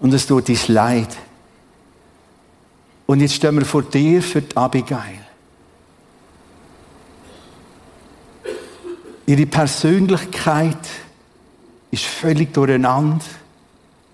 Und 0.00 0.12
es 0.12 0.26
tut 0.26 0.48
uns 0.48 0.68
leid. 0.68 1.16
Und 3.06 3.20
jetzt 3.20 3.34
stehen 3.34 3.56
wir 3.56 3.64
vor 3.64 3.82
dir 3.82 4.22
für 4.22 4.42
die 4.42 4.56
Abigail. 4.56 5.20
Ihre 9.26 9.46
Persönlichkeit 9.46 10.88
ist 11.90 12.04
völlig 12.04 12.52
durcheinander. 12.52 13.24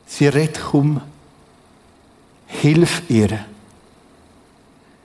Sie 0.09 0.27
redet 0.27 0.59
kaum. 0.59 1.01
Hilf 2.47 3.03
ihr, 3.09 3.45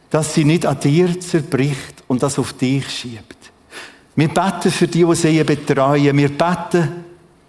dass 0.09 0.33
sie 0.33 0.45
nicht 0.45 0.65
an 0.65 0.79
dir 0.79 1.19
zerbricht 1.19 2.03
und 2.07 2.23
das 2.23 2.39
auf 2.39 2.53
dich 2.53 2.89
schiebt. 2.89 3.51
Wir 4.15 4.29
beten 4.29 4.71
für 4.71 4.87
die, 4.87 5.03
die 5.03 5.15
sie 5.15 5.43
betreuen. 5.43 6.17
Wir 6.17 6.29
beten 6.29 7.03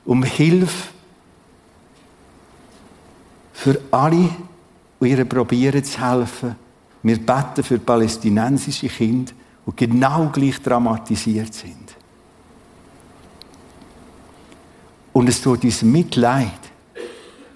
um 0.04 0.22
Hilfe 0.24 0.88
für 3.52 3.80
alle, 3.90 4.30
die 5.00 5.08
ihr 5.08 5.24
probieren 5.24 5.84
zu 5.84 6.00
helfen. 6.00 6.56
Wir 7.02 7.18
beten 7.18 7.62
für 7.62 7.78
palästinensische 7.78 8.88
Kinder, 8.88 9.32
die 9.66 9.76
genau 9.76 10.28
gleich 10.30 10.60
dramatisiert 10.60 11.54
sind. 11.54 11.94
Und 15.12 15.28
es 15.28 15.40
tut 15.40 15.62
uns 15.62 15.82
Mitleid, 15.82 16.73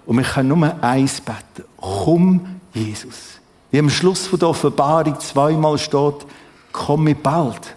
und 0.09 0.17
wir 0.17 0.25
können 0.25 0.49
nur 0.49 0.83
eins 0.83 1.21
beten. 1.21 1.69
Komm, 1.77 2.61
Jesus. 2.73 3.41
Wie 3.71 3.79
am 3.79 3.91
Schluss 3.91 4.27
von 4.27 4.39
der 4.39 4.49
Offenbarung 4.49 5.21
zweimal 5.21 5.77
steht, 5.77 6.25
komm 6.73 7.05
mir 7.05 7.15
bald. 7.15 7.77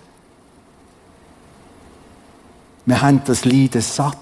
Wir 2.86 3.02
haben 3.02 3.22
das 3.26 3.44
Leiden 3.44 3.82
satt. 3.82 4.16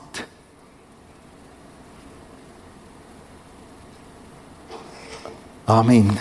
Amen. 5.68 6.18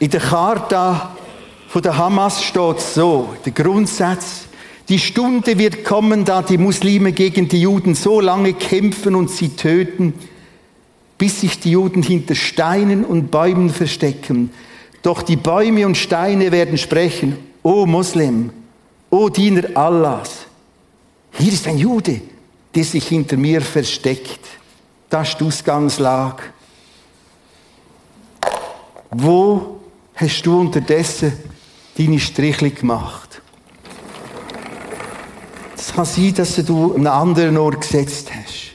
In 0.00 0.10
der 0.10 0.20
Charta 0.20 1.14
von 1.68 1.80
der 1.80 1.96
Hamas 1.96 2.42
steht 2.42 2.80
so, 2.80 3.36
der 3.44 3.52
Grundsatz, 3.52 4.45
die 4.88 4.98
Stunde 4.98 5.58
wird 5.58 5.84
kommen, 5.84 6.24
da 6.24 6.42
die 6.42 6.58
Muslime 6.58 7.12
gegen 7.12 7.48
die 7.48 7.60
Juden 7.60 7.94
so 7.94 8.20
lange 8.20 8.52
kämpfen 8.52 9.14
und 9.14 9.30
sie 9.30 9.50
töten, 9.50 10.14
bis 11.18 11.40
sich 11.40 11.58
die 11.58 11.72
Juden 11.72 12.02
hinter 12.02 12.34
Steinen 12.34 13.04
und 13.04 13.30
Bäumen 13.30 13.70
verstecken. 13.70 14.50
Doch 15.02 15.22
die 15.22 15.36
Bäume 15.36 15.86
und 15.86 15.96
Steine 15.96 16.52
werden 16.52 16.78
sprechen, 16.78 17.36
O 17.62 17.86
Moslem, 17.86 18.50
O 19.10 19.28
Diener 19.28 19.76
Allahs, 19.76 20.46
hier 21.38 21.52
ist 21.52 21.66
ein 21.66 21.78
Jude, 21.78 22.20
der 22.74 22.84
sich 22.84 23.08
hinter 23.08 23.36
mir 23.36 23.60
versteckt. 23.60 24.40
Das 25.10 25.30
ist 25.30 25.64
die. 25.64 26.42
Wo 29.10 29.80
hast 30.14 30.42
du 30.42 30.60
unterdessen 30.60 31.32
deine 31.96 32.18
Strichli 32.18 32.70
gemacht? 32.70 33.25
Kann 35.96 36.04
sein, 36.04 36.34
dass 36.34 36.56
du 36.56 36.94
einen 36.94 37.06
anderen 37.06 37.56
Ort 37.56 37.80
gesetzt 37.80 38.30
hast. 38.30 38.74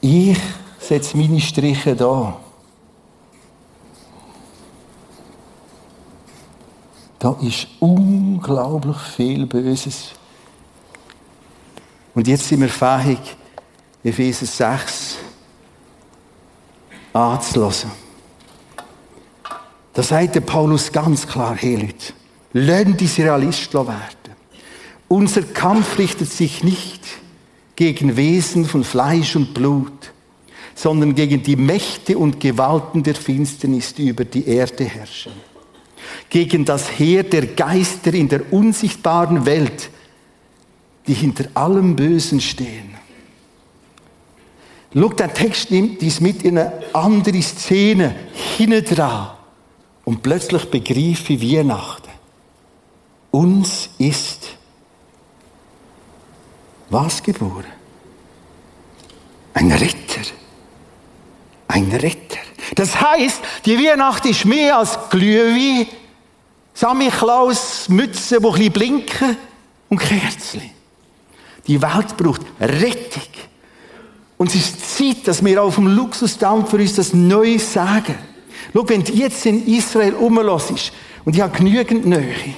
Ich 0.00 0.36
setze 0.80 1.16
meine 1.16 1.40
Striche 1.40 1.94
da. 1.94 2.40
Da 7.20 7.36
ist 7.40 7.68
unglaublich 7.78 8.96
viel 8.96 9.46
Böses. 9.46 10.10
Und 12.16 12.26
jetzt 12.26 12.48
sind 12.48 12.60
wir 12.60 12.68
fähig, 12.68 13.20
Epheser 14.02 14.46
6 14.46 15.18
anzulassen. 17.12 17.92
Da 19.92 20.02
sagt 20.02 20.34
der 20.34 20.40
Paulus 20.40 20.90
ganz 20.90 21.24
klar, 21.24 21.54
hey 21.54 21.76
Leute, 21.76 22.12
lernt 22.54 23.00
Israelist 23.00 23.72
werden. 23.72 24.23
Unser 25.08 25.42
Kampf 25.42 25.98
richtet 25.98 26.30
sich 26.30 26.64
nicht 26.64 27.00
gegen 27.76 28.16
Wesen 28.16 28.64
von 28.64 28.84
Fleisch 28.84 29.36
und 29.36 29.54
Blut, 29.54 30.12
sondern 30.74 31.14
gegen 31.14 31.42
die 31.42 31.56
Mächte 31.56 32.18
und 32.18 32.40
Gewalten 32.40 33.02
der 33.02 33.14
Finsternis, 33.14 33.94
die 33.94 34.08
über 34.08 34.24
die 34.24 34.46
Erde 34.46 34.84
herrschen. 34.84 35.32
Gegen 36.28 36.64
das 36.64 36.98
Heer 36.98 37.22
der 37.22 37.46
Geister 37.46 38.12
in 38.14 38.28
der 38.28 38.52
unsichtbaren 38.52 39.46
Welt, 39.46 39.90
die 41.06 41.14
hinter 41.14 41.44
allem 41.54 41.94
Bösen 41.94 42.40
stehen. 42.40 42.94
Schau, 44.94 45.08
der 45.08 45.32
Text 45.32 45.70
nimmt 45.70 46.00
dies 46.00 46.20
mit 46.20 46.42
in 46.44 46.58
eine 46.58 46.72
andere 46.92 47.42
Szene 47.42 48.14
hinein 48.56 48.84
und 50.04 50.22
plötzlich 50.22 50.64
begreife 50.66 51.32
ich 51.32 51.42
Weihnachten. 51.42 52.10
Uns 53.32 53.90
ist 53.98 54.56
was 56.90 57.22
geboren? 57.22 57.64
Ein 59.54 59.72
Ritter. 59.72 60.22
Ein 61.68 61.90
Retter. 61.92 62.38
Das 62.74 63.00
heißt, 63.00 63.40
die 63.64 63.78
Weihnacht 63.78 64.26
ist 64.26 64.44
mehr 64.44 64.78
als 64.78 64.98
Glühwein, 65.10 65.86
Samichlaus, 66.72 67.88
Mütze, 67.88 68.40
die 68.40 68.46
ein 68.46 68.52
bisschen 68.52 68.72
blinken 68.72 69.36
und 69.88 69.98
Kerzen. 69.98 70.62
Die 71.66 71.80
Welt 71.80 72.16
braucht 72.16 72.42
Rettung. 72.60 73.22
Und 74.36 74.48
es 74.48 74.56
ist 74.56 74.96
Zeit, 74.96 75.28
dass 75.28 75.44
wir 75.44 75.62
auf 75.62 75.76
dem 75.76 75.86
Luxusdampf 75.86 76.70
für 76.70 76.76
uns 76.76 76.94
das 76.94 77.14
neu 77.14 77.58
sagen. 77.58 78.16
Schau, 78.72 78.88
wenn 78.88 79.04
du 79.04 79.12
jetzt 79.12 79.46
in 79.46 79.66
Israel 79.66 80.14
rumlässt, 80.14 80.92
und 81.24 81.34
ich 81.34 81.40
habe 81.40 81.56
genügend 81.56 82.04
Nähe, 82.04 82.54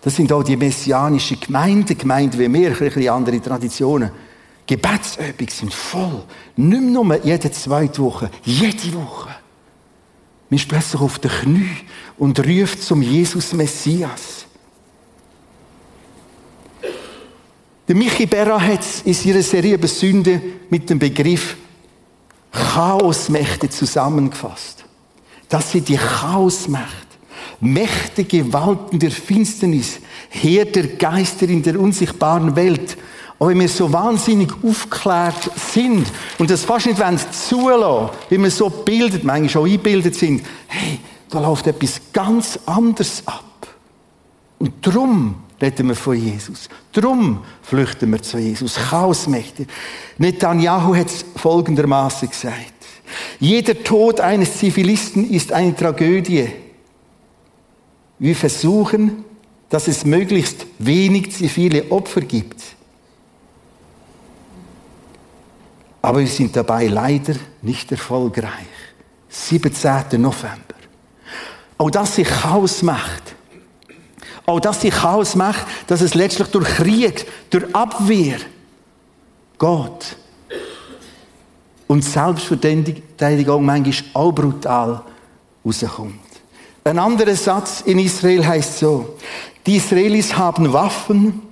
das 0.00 0.16
sind 0.16 0.32
auch 0.32 0.42
die 0.42 0.56
messianischen 0.56 1.40
Gemeinden, 1.40 1.98
Gemeinden 1.98 2.38
wie 2.38 2.52
wir, 2.52 2.70
ein 2.70 2.78
bisschen 2.78 3.08
andere 3.08 3.40
Traditionen. 3.40 4.10
Gebetsübungen 4.66 5.48
sind 5.48 5.74
voll. 5.74 6.24
Nicht 6.56 6.82
nur 6.82 7.24
jede 7.24 7.50
zweite 7.50 8.02
Woche, 8.02 8.30
jede 8.44 8.94
Woche. 8.94 9.30
Man 10.50 10.58
ist 10.58 10.68
plötzlich 10.68 11.00
auf 11.00 11.18
den 11.18 11.30
Knie 11.30 11.76
und 12.16 12.38
ruft 12.46 12.82
zum 12.82 13.02
Jesus 13.02 13.52
Messias. 13.52 14.46
Der 17.88 17.96
Michi 17.96 18.26
Berra 18.26 18.60
hat 18.60 18.80
es 18.80 19.02
in 19.02 19.14
seiner 19.14 19.42
Serie 19.42 19.74
über 19.74 19.88
Sünde 19.88 20.40
mit 20.68 20.88
dem 20.90 20.98
Begriff 20.98 21.56
Chaosmächte 22.52 23.70
zusammengefasst. 23.70 24.84
Das 25.48 25.72
sind 25.72 25.88
die 25.88 25.96
Chaosmächte. 25.96 27.07
Mächte, 27.60 28.24
Gewalten 28.24 28.98
der 28.98 29.10
Finsternis, 29.10 30.00
Heer 30.28 30.64
der 30.64 30.86
Geister 30.86 31.48
in 31.48 31.62
der 31.62 31.78
unsichtbaren 31.78 32.54
Welt. 32.54 32.96
Aber 33.38 33.50
wenn 33.50 33.60
wir 33.60 33.68
so 33.68 33.92
wahnsinnig 33.92 34.52
aufgeklärt 34.62 35.50
sind 35.72 36.06
und 36.38 36.50
das 36.50 36.64
fast 36.64 36.86
nicht 36.86 36.98
zulassen 37.34 38.10
wie 38.28 38.38
wir 38.38 38.50
so 38.50 38.68
bildet, 38.68 39.24
manchmal 39.24 39.48
schon 39.48 39.64
eingebildet 39.66 40.14
sind, 40.14 40.44
hey, 40.66 40.98
da 41.30 41.40
läuft 41.40 41.66
etwas 41.66 42.00
ganz 42.12 42.58
anderes 42.66 43.22
ab. 43.26 43.44
Und 44.58 44.74
darum 44.82 45.36
reden 45.60 45.88
wir 45.88 45.94
von 45.94 46.16
Jesus. 46.16 46.68
Darum 46.92 47.44
flüchten 47.62 48.10
wir 48.10 48.22
zu 48.22 48.38
Jesus. 48.38 48.74
Chaosmächte. 48.74 49.66
Netanyahu 50.18 50.96
hat 50.96 51.08
es 51.08 51.24
folgendermaßen 51.36 52.28
gesagt. 52.28 52.74
Jeder 53.38 53.82
Tod 53.84 54.20
eines 54.20 54.58
Zivilisten 54.58 55.30
ist 55.30 55.52
eine 55.52 55.76
Tragödie. 55.76 56.48
Wir 58.18 58.34
versuchen, 58.34 59.24
dass 59.68 59.86
es 59.86 60.04
möglichst 60.04 60.66
wenig 60.78 61.32
zivile 61.32 61.90
Opfer 61.90 62.22
gibt. 62.22 62.62
Aber 66.02 66.20
wir 66.20 66.26
sind 66.26 66.56
dabei 66.56 66.86
leider 66.86 67.34
nicht 67.62 67.90
erfolgreich. 67.92 68.66
17. 69.28 70.20
November. 70.20 70.56
Auch 71.76 71.90
das 71.90 72.16
sich 72.16 72.26
Chaos 72.26 72.82
macht. 72.82 73.34
Auch 74.46 74.60
das 74.60 74.80
sich 74.80 74.94
Chaos 74.94 75.36
macht, 75.36 75.66
dass 75.86 76.00
es 76.00 76.14
letztlich 76.14 76.48
durch 76.48 76.66
Krieg, 76.66 77.26
durch 77.50 77.74
Abwehr 77.74 78.38
geht. 79.58 80.16
Und 81.86 82.02
Selbstverteidigung 82.04 83.64
manchmal 83.64 84.10
auch 84.14 84.32
brutal 84.32 85.02
rauskommt. 85.64 86.27
Ein 86.88 86.98
anderer 86.98 87.34
Satz 87.36 87.82
in 87.82 87.98
Israel 87.98 88.46
heißt 88.46 88.78
so, 88.78 89.16
die 89.66 89.76
Israelis 89.76 90.34
haben 90.34 90.72
Waffen, 90.72 91.42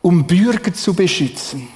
um 0.00 0.26
Bürger 0.26 0.72
zu 0.72 0.94
beschützen. 0.94 1.68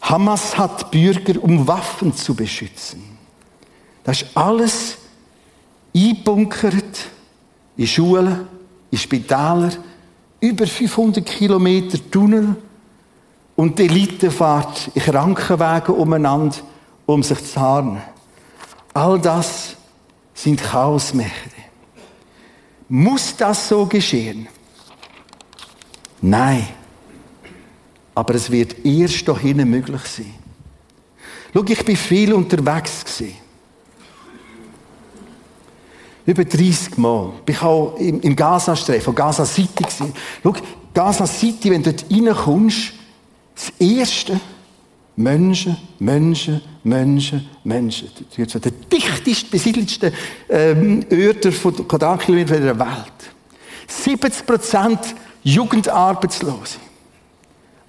Hamas 0.00 0.56
hat 0.56 0.90
Bürger, 0.90 1.42
um 1.42 1.68
Waffen 1.68 2.14
zu 2.16 2.34
beschützen. 2.34 3.02
Das 4.04 4.22
ist 4.22 4.34
alles 4.34 4.96
einbunkert 5.94 7.10
in 7.76 7.86
Schulen, 7.88 8.48
in 8.90 8.96
Spitälern, 8.96 9.76
über 10.40 10.66
500 10.66 11.26
Kilometer 11.26 11.98
Tunnel 12.10 12.56
und 13.54 13.78
die 13.78 13.84
Elite 13.84 14.30
fährt 14.30 14.90
in 14.94 15.02
Krankenwagen 15.02 15.94
umeinander, 15.94 16.56
um 17.04 17.22
sich 17.22 17.44
zu 17.44 17.60
harren. 17.60 18.00
All 18.94 19.18
das 19.18 19.76
sind 20.34 20.60
Chaosmächte. 20.60 21.50
Muss 22.88 23.36
das 23.36 23.68
so 23.68 23.86
geschehen? 23.86 24.48
Nein. 26.20 26.68
Aber 28.14 28.34
es 28.34 28.50
wird 28.50 28.84
erst 28.84 29.26
dahin 29.26 29.68
möglich 29.68 30.02
sein. 30.02 30.34
Schau, 31.52 31.64
ich 31.64 31.84
bin 31.84 31.96
viel 31.96 32.32
unterwegs 32.32 33.04
gewesen. 33.04 33.36
Über 36.26 36.44
30 36.44 36.96
Mal. 36.96 37.32
Ich 37.46 37.60
war 37.62 37.68
auch 37.68 37.96
im 37.98 38.34
Gaza-Streif, 38.34 39.04
von 39.04 39.14
Gaza 39.14 39.44
City. 39.44 39.84
Gewesen. 39.84 40.12
Schau, 40.42 40.54
Gaza 40.94 41.26
City, 41.26 41.70
wenn 41.70 41.82
du 41.82 41.92
dort 41.92 42.10
reinkommst, 42.10 42.92
das 43.54 43.72
Erste, 43.78 44.40
Menschen, 45.16 45.76
Menschen, 45.98 46.60
Menschen, 46.82 47.48
Menschen. 47.62 48.10
Der 48.36 48.72
dichtest 48.92 49.50
besiedelste 49.50 50.12
ähm, 50.48 51.04
Orte 51.10 51.52
von 51.52 51.86
Quadratkilometern 51.86 52.62
der 52.62 52.78
Welt. 52.78 53.12
70 53.86 54.46
Prozent 54.46 54.98
Jugendarbeitslose. 55.42 56.78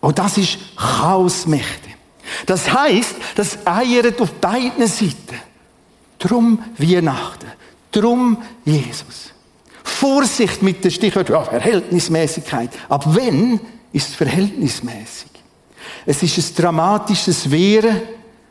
Und 0.01 0.19
das 0.19 0.37
ist 0.37 0.57
Chaosmächte. 0.75 1.89
Das 2.45 2.71
heißt, 2.71 3.15
das 3.35 3.57
eiert 3.65 4.21
auf 4.21 4.33
beiden 4.33 4.87
Seiten. 4.87 5.39
Drum 6.19 6.59
Weihnachten. 6.77 7.47
Drum 7.91 8.37
Jesus. 8.65 9.31
Vorsicht 9.83 10.61
mit 10.61 10.83
der 10.83 10.89
Stichwort 10.89 11.29
ja, 11.29 11.43
Verhältnismäßigkeit. 11.43 12.69
Ab 12.89 13.15
wenn 13.15 13.59
ist 13.93 14.09
es 14.09 14.15
verhältnismäßig. 14.15 15.34
Es 16.05 16.21
ist 16.21 16.37
ein 16.37 16.63
dramatisches 16.63 17.49
Wehren, 17.49 18.01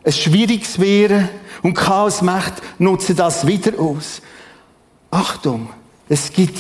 ein 0.04 0.12
schwieriges 0.12 0.78
Wehren 0.78 1.28
und 1.62 1.74
Chaosmächte 1.74 2.62
nutzen 2.78 3.16
das 3.16 3.46
wieder 3.46 3.78
aus. 3.78 4.20
Achtung, 5.10 5.68
es 6.08 6.32
gibt 6.32 6.58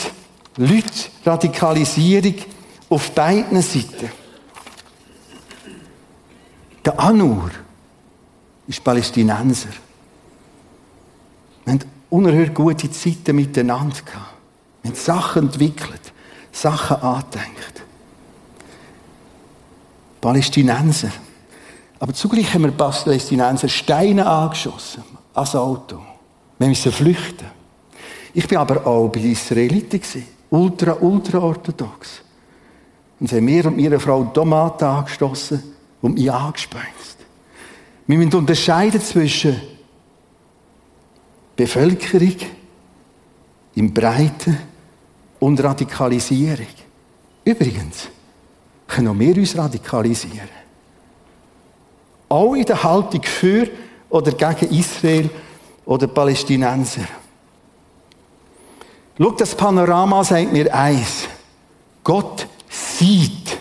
Leute, 0.56 1.10
Radikalisierung 1.26 2.36
auf 2.88 3.10
beiden 3.10 3.60
Seiten. 3.60 4.10
Der 6.84 7.00
Anur 7.00 7.50
ist 8.68 8.84
Palästinenser. 8.84 9.70
Wir 11.64 11.72
haben 11.72 11.80
unerhört 12.10 12.54
gute 12.54 12.90
Zeiten 12.90 13.36
miteinander 13.36 13.96
gehabt. 14.04 14.34
Wir 14.82 14.90
haben 14.90 14.96
Sachen 14.96 15.42
entwickelt, 15.46 16.12
Sachen 16.52 16.98
angedenkt. 16.98 17.83
Palästinenser. 20.24 21.10
Aber 21.98 22.14
zugleich 22.14 22.54
haben 22.54 22.62
wir 22.62 22.70
Palästinenser 22.70 23.68
Steine 23.68 24.24
angeschossen 24.24 25.04
als 25.34 25.54
Auto. 25.54 26.00
Wir 26.58 26.68
müssen 26.68 26.90
flüchten. 26.92 27.46
Ich 28.32 28.48
bin 28.48 28.56
aber 28.56 28.86
auch 28.86 29.08
bei 29.08 29.20
Israeliten 29.20 30.00
ultra, 30.48 30.96
ultra 30.98 31.40
orthodox. 31.40 32.22
Und 33.20 33.28
sie 33.28 33.36
haben 33.36 33.44
mir 33.44 33.66
und 33.66 33.76
meiner 33.76 34.00
Frau 34.00 34.24
Tomaten 34.24 34.84
angestoßen 34.84 35.62
und 36.00 36.14
mich 36.14 36.32
angespeist. 36.32 37.18
Wir 38.06 38.16
müssen 38.16 38.34
unterscheiden 38.34 39.02
zwischen 39.02 39.60
Bevölkerung 41.54 42.36
im 43.74 43.92
Breiten 43.92 44.56
und 45.38 45.62
Radikalisierung. 45.62 46.66
Übrigens 47.44 48.08
können 48.86 49.18
wir 49.18 49.36
uns 49.36 49.56
radikalisieren. 49.56 50.48
Auch 52.28 52.54
in 52.54 52.64
der 52.64 52.82
Haltung 52.82 53.22
für 53.22 53.68
oder 54.10 54.32
gegen 54.32 54.74
Israel 54.74 55.30
oder 55.84 56.06
Palästinenser. 56.06 57.06
Schau, 59.18 59.30
das 59.30 59.54
Panorama 59.54 60.24
sagt 60.24 60.52
mir 60.52 60.74
eins. 60.74 61.28
Gott 62.02 62.46
sieht. 62.68 63.58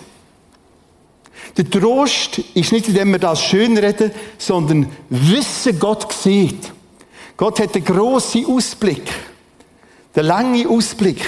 Der 1.55 1.69
Trost 1.69 2.39
ist 2.55 2.71
nicht, 2.71 2.87
indem 2.87 3.11
wir 3.11 3.19
das 3.19 3.43
schönreden, 3.43 4.11
sondern 4.37 4.87
wissen, 5.09 5.77
Gott 5.77 6.11
sieht. 6.11 6.71
Gott 7.37 7.59
hat 7.59 7.75
einen 7.75 7.85
grossen 7.85 8.45
Ausblick. 8.47 9.03
Den 10.15 10.25
langen 10.25 10.67
Ausblick. 10.67 11.23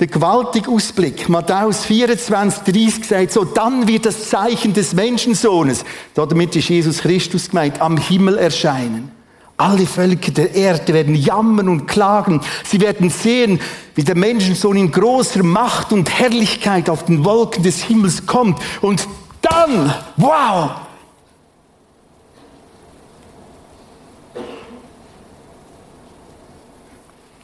Den 0.00 0.10
gewaltigen 0.10 0.74
Ausblick. 0.74 1.28
Matthäus 1.28 1.84
24, 1.84 2.64
30 2.64 3.04
sagt 3.04 3.32
so, 3.32 3.44
dann 3.44 3.86
wird 3.86 4.06
das 4.06 4.28
Zeichen 4.28 4.74
des 4.74 4.92
Menschensohnes, 4.92 5.84
damit 6.14 6.56
ist 6.56 6.68
Jesus 6.68 6.98
Christus 6.98 7.50
gemeint, 7.50 7.80
am 7.80 7.96
Himmel 7.96 8.36
erscheinen. 8.38 9.12
Alle 9.56 9.86
Völker 9.86 10.32
der 10.32 10.52
Erde 10.52 10.92
werden 10.92 11.14
jammern 11.14 11.68
und 11.68 11.86
klagen. 11.86 12.40
Sie 12.64 12.80
werden 12.80 13.08
sehen, 13.08 13.60
wie 13.94 14.02
der 14.02 14.16
Menschensohn 14.16 14.76
in 14.76 14.90
großer 14.90 15.44
Macht 15.44 15.92
und 15.92 16.10
Herrlichkeit 16.10 16.90
auf 16.90 17.04
den 17.04 17.24
Wolken 17.24 17.62
des 17.62 17.84
Himmels 17.84 18.26
kommt. 18.26 18.60
Und 18.80 19.06
dann, 19.42 19.94
wow! 20.16 20.70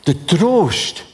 Der 0.05 0.27
Trost 0.27 1.05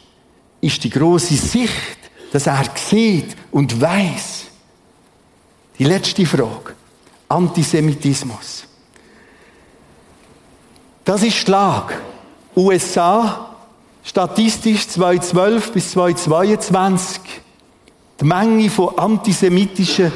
ist 0.66 0.82
die 0.82 0.90
große 0.90 1.34
Sicht, 1.34 1.98
dass 2.32 2.46
er 2.46 2.64
sieht 2.74 3.36
und 3.50 3.80
weiß. 3.80 4.46
Die 5.78 5.84
letzte 5.84 6.26
Frage. 6.26 6.74
Antisemitismus. 7.28 8.64
Das 11.04 11.22
ist 11.22 11.46
Lage. 11.48 11.94
USA, 12.56 13.54
statistisch 14.02 14.88
2012 14.88 15.72
bis 15.72 15.90
2022, 15.90 17.20
die 18.20 18.24
Menge 18.24 18.70
von 18.70 18.98
antisemitischen 18.98 20.10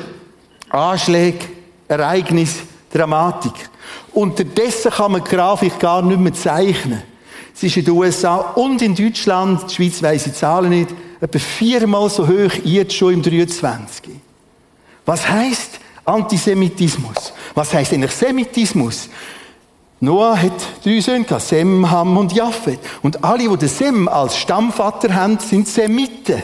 Anschlägen, 0.70 1.48
Ereignissen, 1.86 2.68
Dramatik. 2.92 3.68
Unterdessen 4.12 4.90
kann 4.90 5.12
man 5.12 5.24
Grafik 5.24 5.78
gar 5.78 6.02
nicht 6.02 6.18
mehr 6.18 6.32
zeichnen. 6.32 7.02
Es 7.60 7.64
ist 7.64 7.76
in 7.76 7.84
den 7.84 7.92
USA 7.92 8.36
und 8.36 8.80
in 8.80 8.94
Deutschland, 8.94 9.70
die 9.70 9.74
Schweiz 9.74 10.02
weiss 10.02 10.24
die 10.24 10.32
Zahlen 10.32 10.70
nicht, 10.70 10.94
etwa 11.20 11.38
viermal 11.38 12.08
so 12.08 12.26
hoch 12.26 12.54
jetzt 12.64 12.94
schon 12.94 13.12
im 13.12 13.22
23. 13.22 14.08
Was 15.04 15.28
heißt 15.28 15.72
Antisemitismus? 16.06 17.34
Was 17.54 17.74
heißt 17.74 17.92
eigentlich 17.92 18.12
Semitismus? 18.12 19.10
Noah 20.00 20.40
hat 20.40 20.54
drei 20.82 21.00
Söhne 21.00 21.24
gehabt, 21.24 21.42
Sem, 21.42 21.90
Ham 21.90 22.16
und 22.16 22.32
Japhet. 22.32 22.80
Und 23.02 23.22
alle, 23.22 23.46
die 23.46 23.56
den 23.58 23.68
Sem 23.68 24.08
als 24.08 24.38
Stammvater 24.38 25.14
haben, 25.14 25.38
sind 25.38 25.68
Semiten. 25.68 26.42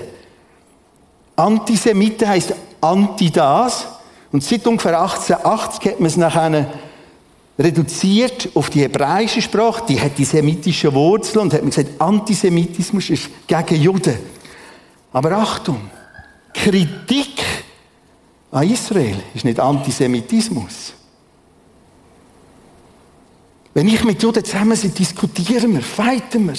Antisemiten 1.34 2.28
heisst 2.28 2.52
anti 2.82 3.30
das. 3.30 3.86
Und 4.32 4.44
seit 4.44 4.66
ungefähr 4.66 5.00
1880 5.00 5.92
hat 5.92 5.98
man 5.98 6.08
es 6.08 6.18
nachher 6.18 6.66
reduziert 7.58 8.50
auf 8.54 8.70
die 8.70 8.82
hebräische 8.82 9.40
Sprache, 9.40 9.84
die 9.88 10.00
hat 10.00 10.18
die 10.18 10.24
semitische 10.24 10.92
Wurzel 10.92 11.38
und 11.38 11.52
hat 11.52 11.62
man 11.62 11.70
gesagt, 11.70 12.00
Antisemitismus 12.00 13.10
ist 13.10 13.30
gegen 13.46 13.82
Juden. 13.82 14.18
Aber 15.12 15.32
Achtung, 15.32 15.90
Kritik 16.52 17.42
an 18.50 18.70
Israel 18.70 19.16
ist 19.34 19.44
nicht 19.44 19.58
Antisemitismus. 19.58 20.92
Wenn 23.72 23.88
ich 23.88 24.04
mit 24.04 24.22
Juden 24.22 24.44
zusammen 24.44 24.76
sind, 24.76 24.98
diskutieren 24.98 25.74
wir, 25.74 25.82
feiten 25.82 26.46
wir. 26.46 26.54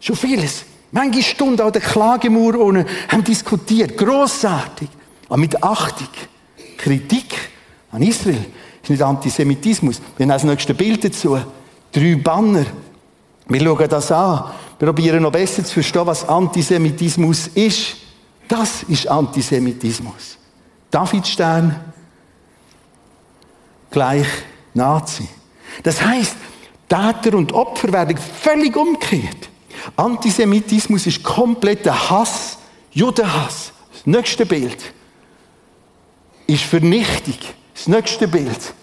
Schon 0.00 0.16
vieles. 0.16 0.64
Manche 0.90 1.22
Stunden 1.22 1.60
an 1.60 1.72
der 1.72 1.80
Klagemauer 1.80 2.58
ohne 2.58 2.84
haben 3.08 3.22
diskutiert. 3.22 3.96
Grossartig. 3.96 4.88
Aber 5.28 5.36
mit 5.36 5.62
Achtung. 5.62 6.08
Kritik 6.76 7.32
an 7.92 8.02
Israel 8.02 8.44
ist 8.82 8.90
nicht 8.90 9.02
Antisemitismus. 9.02 10.00
Wir 10.16 10.24
haben 10.24 10.30
das 10.30 10.44
nächste 10.44 10.74
Bild 10.74 11.04
dazu. 11.04 11.38
Drei 11.92 12.16
Banner. 12.16 12.66
Wir 13.46 13.60
schauen 13.60 13.88
das 13.88 14.12
an. 14.12 14.44
Wir 14.78 14.86
probieren 14.86 15.22
noch 15.22 15.32
besser 15.32 15.64
zu 15.64 15.74
verstehen, 15.74 16.06
was 16.06 16.28
Antisemitismus 16.28 17.48
ist. 17.48 17.96
Das 18.48 18.82
ist 18.84 19.06
Antisemitismus. 19.08 20.38
Davidstern 20.90 21.76
gleich 23.90 24.26
Nazi. 24.74 25.28
Das 25.82 26.02
heißt, 26.02 26.36
Täter 26.88 27.36
und 27.36 27.52
Opfer 27.52 27.92
werden 27.92 28.16
völlig 28.16 28.76
umgekehrt. 28.76 29.48
Antisemitismus 29.96 31.06
ist 31.06 31.22
kompletter 31.22 32.10
Hass, 32.10 32.58
Judenhass. 32.90 33.72
Das 33.92 34.06
nächste 34.06 34.46
Bild 34.46 34.92
ist 36.46 36.64
Vernichtung. 36.64 37.38
Das 37.74 37.88
nächste 37.88 38.28
Bild. 38.28 38.74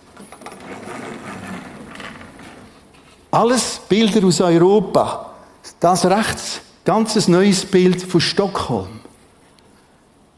Alles 3.32 3.80
Bilder 3.88 4.26
aus 4.26 4.42
Europa. 4.42 5.34
Das 5.80 6.06
rechts, 6.06 6.62
ganzes 6.84 7.28
neues 7.28 7.66
Bild 7.66 8.02
von 8.02 8.20
Stockholm. 8.20 9.00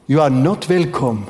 You 0.07 0.19
are 0.19 0.29
not 0.29 0.67
welcome 0.67 1.27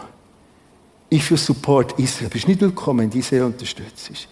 if 1.11 1.30
you 1.30 1.38
support 1.38 1.97
Israel. 1.99 2.30
Du 2.30 2.34
bist 2.34 2.47
nicht 2.47 2.61
willkommen, 2.61 3.01
wenn 3.01 3.09
du 3.11 3.19
Israel 3.19 3.43
unterstützt. 3.43 4.28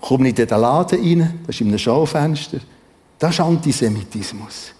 Komm 0.00 0.22
nicht 0.22 0.38
in 0.38 0.46
den 0.46 0.60
Laden 0.60 0.98
rein, 0.98 1.40
das 1.46 1.56
ist 1.56 1.60
in 1.60 1.68
einem 1.68 1.78
Schaufenster. 1.78 2.60
Das 3.18 3.34
ist 3.34 3.40
Antisemitismus. 3.40 4.72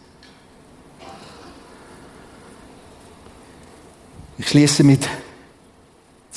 Ich 4.39 4.49
schließe 4.49 4.85
mit 4.85 5.09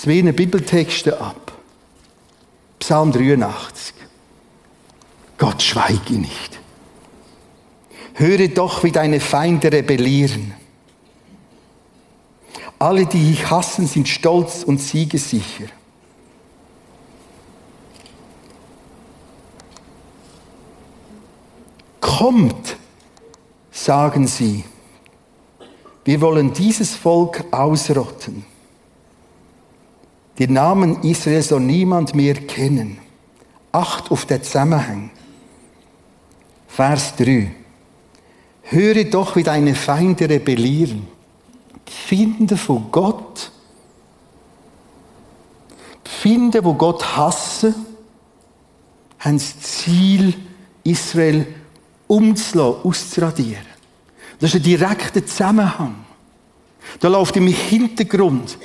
zwei 0.02 0.24
Bibeltexten 0.32 1.14
ab. 1.14 1.52
Psalm 2.80 3.12
83. 3.12 3.94
Gott 5.38 5.62
schweige 5.62 6.14
nicht. 6.14 6.60
Höre 8.16 8.48
doch, 8.48 8.84
wie 8.84 8.92
deine 8.92 9.20
Feinde 9.20 9.72
rebellieren. 9.72 10.56
Alle, 12.80 13.06
die 13.06 13.32
dich 13.32 13.48
hassen, 13.52 13.86
sind 13.86 14.08
stolz 14.08 14.64
und 14.64 14.80
siegesicher. 14.80 15.68
kommt, 22.00 22.78
sagen 23.72 24.28
sie, 24.28 24.64
wir 26.06 26.22
wollen 26.22 26.54
dieses 26.54 26.96
Volk 26.96 27.46
ausrotten. 27.52 28.51
Den 30.42 30.54
Namen 30.54 31.04
Israel 31.04 31.44
soll 31.44 31.60
niemand 31.60 32.16
mehr 32.16 32.34
kennen. 32.34 32.98
Acht 33.72 34.10
auf 34.10 34.26
den 34.26 34.42
Zusammenhang. 34.42 35.12
Vers 36.68 37.16
3. 37.18 37.52
Höre 38.64 39.04
doch, 39.04 39.36
wie 39.36 39.44
deine 39.44 39.76
Feinde 39.76 40.28
rebellieren. 40.28 41.08
Finden 41.86 42.58
von 42.58 42.88
Gott, 42.90 43.52
Finden, 46.04 46.66
wo 46.66 46.74
Gott 46.74 47.16
hassen, 47.16 47.76
haben 49.20 49.38
das 49.38 49.60
Ziel, 49.60 50.34
Israel 50.84 51.46
umzulassen, 52.08 52.82
auszuradieren. 52.84 53.68
Das 54.40 54.50
ist 54.50 54.56
ein 54.56 54.64
direkter 54.64 55.24
Zusammenhang. 55.24 55.98
Da 57.00 57.10
läuft 57.10 57.38
im 57.38 57.46
Hintergrund, 57.46 58.58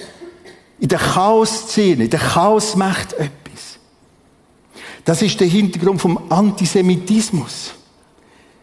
in 0.78 0.88
der 0.88 0.98
Chaos-Szene, 0.98 2.04
in 2.04 2.10
der 2.10 2.20
Chaosmacht 2.20 3.14
etwas. 3.14 3.78
Das 5.04 5.22
ist 5.22 5.40
der 5.40 5.46
Hintergrund 5.46 6.00
vom 6.00 6.30
Antisemitismus. 6.30 7.74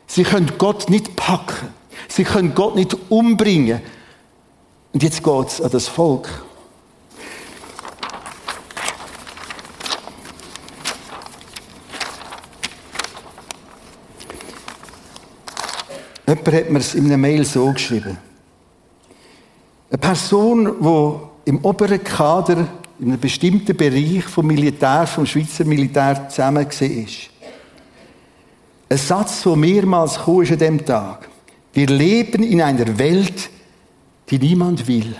Sie 0.07 0.23
können 0.23 0.51
Gott 0.57 0.89
nicht 0.89 1.15
packen. 1.15 1.69
Sie 2.07 2.23
können 2.23 2.53
Gott 2.53 2.75
nicht 2.75 2.95
umbringen. 3.09 3.81
Und 4.91 5.01
jetzt 5.01 5.23
geht 5.23 5.47
es 5.47 5.61
an 5.61 5.71
das 5.71 5.87
Volk. 5.87 6.29
Jemand 16.27 16.47
hat 16.53 16.69
mir 16.69 16.79
es 16.79 16.93
in 16.93 17.05
einer 17.05 17.17
Mail 17.17 17.45
so 17.45 17.71
geschrieben. 17.71 18.17
Eine 19.89 19.97
Person, 19.97 20.75
die 20.79 21.32
im 21.45 21.63
oberen 21.63 22.03
Kader 22.03 22.67
in 22.99 23.07
einem 23.07 23.19
bestimmten 23.19 23.75
Bereich 23.75 24.23
vom 24.23 24.47
Militär, 24.47 25.07
vom 25.07 25.25
Schweizer 25.25 25.65
Militär 25.65 26.29
zusammen 26.29 26.65
war. 26.65 27.07
Ein 28.89 28.97
Satz, 28.97 29.43
der 29.43 29.55
mehrmals 29.55 30.19
kam 30.19 30.39
an 30.39 30.45
diesem 30.45 30.85
Tag. 30.85 31.29
Wir 31.73 31.87
leben 31.87 32.43
in 32.43 32.61
einer 32.61 32.97
Welt, 32.97 33.49
die 34.29 34.37
niemand 34.37 34.87
will. 34.87 35.15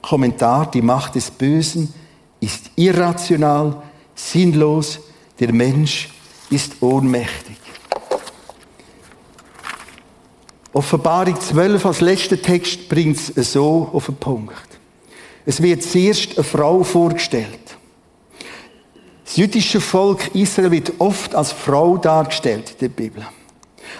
Kommentar, 0.00 0.70
die 0.70 0.82
Macht 0.82 1.14
des 1.14 1.30
Bösen 1.30 1.92
ist 2.40 2.70
irrational, 2.76 3.82
sinnlos, 4.14 4.98
der 5.38 5.52
Mensch 5.52 6.08
ist 6.50 6.80
ohnmächtig. 6.80 7.43
Offenbarung 10.74 11.40
12 11.40 11.86
als 11.86 12.00
letzter 12.00 12.42
Text 12.42 12.88
bringt 12.88 13.16
es 13.36 13.52
so 13.52 13.88
auf 13.92 14.06
den 14.06 14.16
Punkt. 14.16 14.52
Es 15.46 15.62
wird 15.62 15.84
zuerst 15.84 16.36
eine 16.36 16.42
Frau 16.42 16.82
vorgestellt. 16.82 17.76
Das 19.24 19.36
jüdische 19.36 19.80
Volk 19.80 20.34
Israel 20.34 20.72
wird 20.72 20.94
oft 20.98 21.36
als 21.36 21.52
Frau 21.52 21.96
dargestellt 21.96 22.72
in 22.72 22.78
der 22.80 22.88
Bibel. 22.88 23.24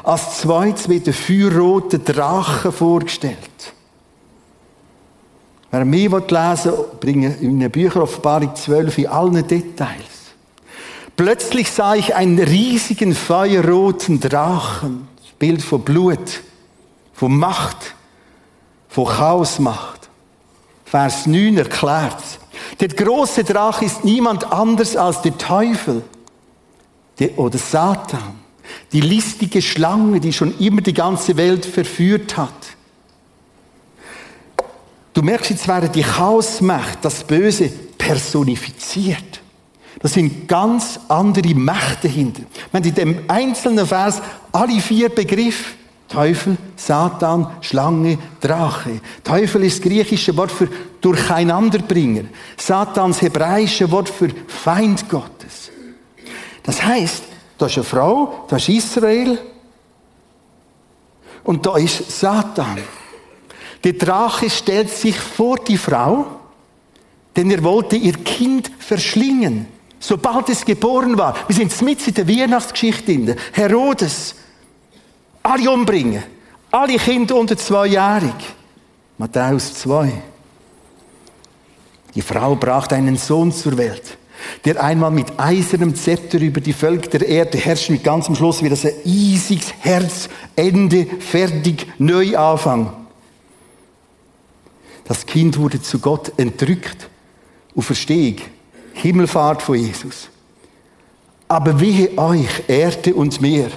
Als 0.03 0.39
zweites 0.39 0.89
wird 0.89 1.07
der 1.07 1.15
feuerrote 1.15 2.01
Drache 2.01 2.73
vorgestellt. 2.73 3.39
Wer 5.71 5.85
mehr 5.85 6.09
lesen 6.09 6.73
will, 6.73 6.85
bringe 6.99 7.37
in 7.41 7.61
den 7.61 7.71
Büchern 7.71 8.03
Offenbarung 8.03 8.55
12 8.57 8.99
in 8.99 9.07
allen 9.07 9.47
Details. 9.47 10.35
Plötzlich 11.17 11.71
sah 11.71 11.95
ich 11.95 12.17
einen 12.17 12.41
riesigen 12.41 13.15
feuerroten 13.15 14.19
Drachen, 14.19 15.07
das 15.23 15.31
Bild 15.39 15.63
von 15.63 15.81
Blut 15.83 16.43
von 17.15 17.37
Macht, 17.37 17.95
von 18.89 19.07
Chaosmacht. 19.07 20.11
Vers 20.85 21.27
9 21.27 21.57
erklärt 21.57 22.23
Der 22.81 22.89
große 22.89 23.45
Drache 23.45 23.85
ist 23.85 24.05
niemand 24.05 24.53
anders 24.53 24.97
als 24.97 25.23
der 25.23 25.37
Teufel 25.39 26.03
oder 27.37 27.59
Satan. 27.59 28.41
Die 28.93 29.01
listige 29.01 29.63
Schlange, 29.63 30.21
die 30.21 30.33
schon 30.33 30.57
immer 30.59 30.81
die 30.81 30.95
ganze 30.95 31.37
Welt 31.37 31.65
verführt 31.65 32.37
hat. 32.37 32.53
Du 35.13 35.23
merkst, 35.23 35.51
jetzt 35.51 35.69
werden 35.69 35.93
die 35.93 36.03
Chaosmacht, 36.03 36.99
das 37.03 37.23
Böse, 37.25 37.69
personifiziert. 37.99 39.41
Das 40.01 40.15
sind 40.15 40.49
ganz 40.49 40.99
andere 41.09 41.55
Mächte 41.55 42.09
hinter. 42.09 42.43
Wenn 42.73 42.83
in 42.83 42.95
dem 42.95 43.25
einzelnen 43.29 43.87
Vers 43.87 44.21
alle 44.53 44.81
vier 44.81 45.09
Begriffe 45.09 45.84
Teufel, 46.09 46.57
Satan, 46.77 47.47
Schlange, 47.61 48.19
Drache. 48.41 49.01
Teufel 49.23 49.65
ist 49.65 49.79
das 49.79 49.91
griechische 49.91 50.37
Wort 50.37 50.53
für 50.53 50.69
Durcheinanderbringer. 51.01 52.25
Satans 52.57 53.21
hebräische 53.21 53.91
Wort 53.91 54.09
für 54.09 54.29
Feind 54.47 55.09
Gottes. 55.09 55.71
Das 56.63 56.83
heißt, 56.83 57.25
da 57.59 57.67
ist 57.67 57.77
eine 57.77 57.85
Frau, 57.85 58.45
da 58.49 58.57
ist 58.57 58.69
Israel 58.69 59.39
und 61.43 61.65
da 61.67 61.77
ist 61.77 62.11
Satan. 62.11 62.79
Der 63.83 63.93
Drache 63.93 64.49
stellt 64.49 64.91
sich 64.91 65.19
vor 65.19 65.59
die 65.59 65.77
Frau, 65.77 66.27
denn 67.37 67.51
er 67.51 67.63
wollte 67.63 67.97
ihr 67.97 68.15
Kind 68.15 68.71
verschlingen, 68.79 69.67
sobald 69.99 70.49
es 70.49 70.65
geboren 70.65 71.19
war. 71.19 71.37
Wir 71.49 71.57
sind 71.57 71.83
mit 71.83 72.07
in 72.07 72.15
der 72.15 72.29
Weihnachtsgeschichte. 72.29 73.37
Herodes, 73.53 74.37
alle 75.45 75.71
umbringen. 75.71 76.23
Alle 76.71 76.97
Kinder 76.97 77.37
unter 77.37 77.57
zweijährig. 77.57 78.35
Matthäus 79.19 79.75
2. 79.75 80.11
Die 82.15 82.23
Frau 82.23 82.57
brachte 82.57 82.97
einen 82.97 83.17
Sohn 83.17 83.53
zur 83.53 83.77
Welt, 83.77 84.17
der 84.65 84.83
einmal 84.83 85.11
mit 85.11 85.39
eisernem 85.39 85.95
Zepter 85.95 86.41
über 86.41 86.61
die 86.61 86.73
Völker 86.73 87.19
der 87.19 87.29
Erde 87.29 87.59
herrscht, 87.59 87.91
mit 87.91 88.03
ganzem 88.03 88.35
Schluss 88.35 88.63
wie 88.63 88.69
das 88.69 88.85
ein 88.85 88.95
eisiges 89.07 89.73
Herz, 89.81 90.29
Ende, 90.57 91.07
fertig, 91.21 91.87
Neuanfang. 91.99 92.93
Das 95.05 95.27
Kind 95.27 95.59
wurde 95.59 95.83
zu 95.83 95.99
Gott 95.99 96.33
entrückt 96.39 97.09
auf 97.77 97.87
Verstehung, 97.87 98.39
Himmelfahrt 98.95 99.63
von 99.63 99.77
Jesus. 99.77 100.29
Aber 101.47 101.79
wehe 101.79 102.17
euch, 102.17 102.65
Erde 102.69 103.15
und 103.15 103.41
Meer, 103.41 103.71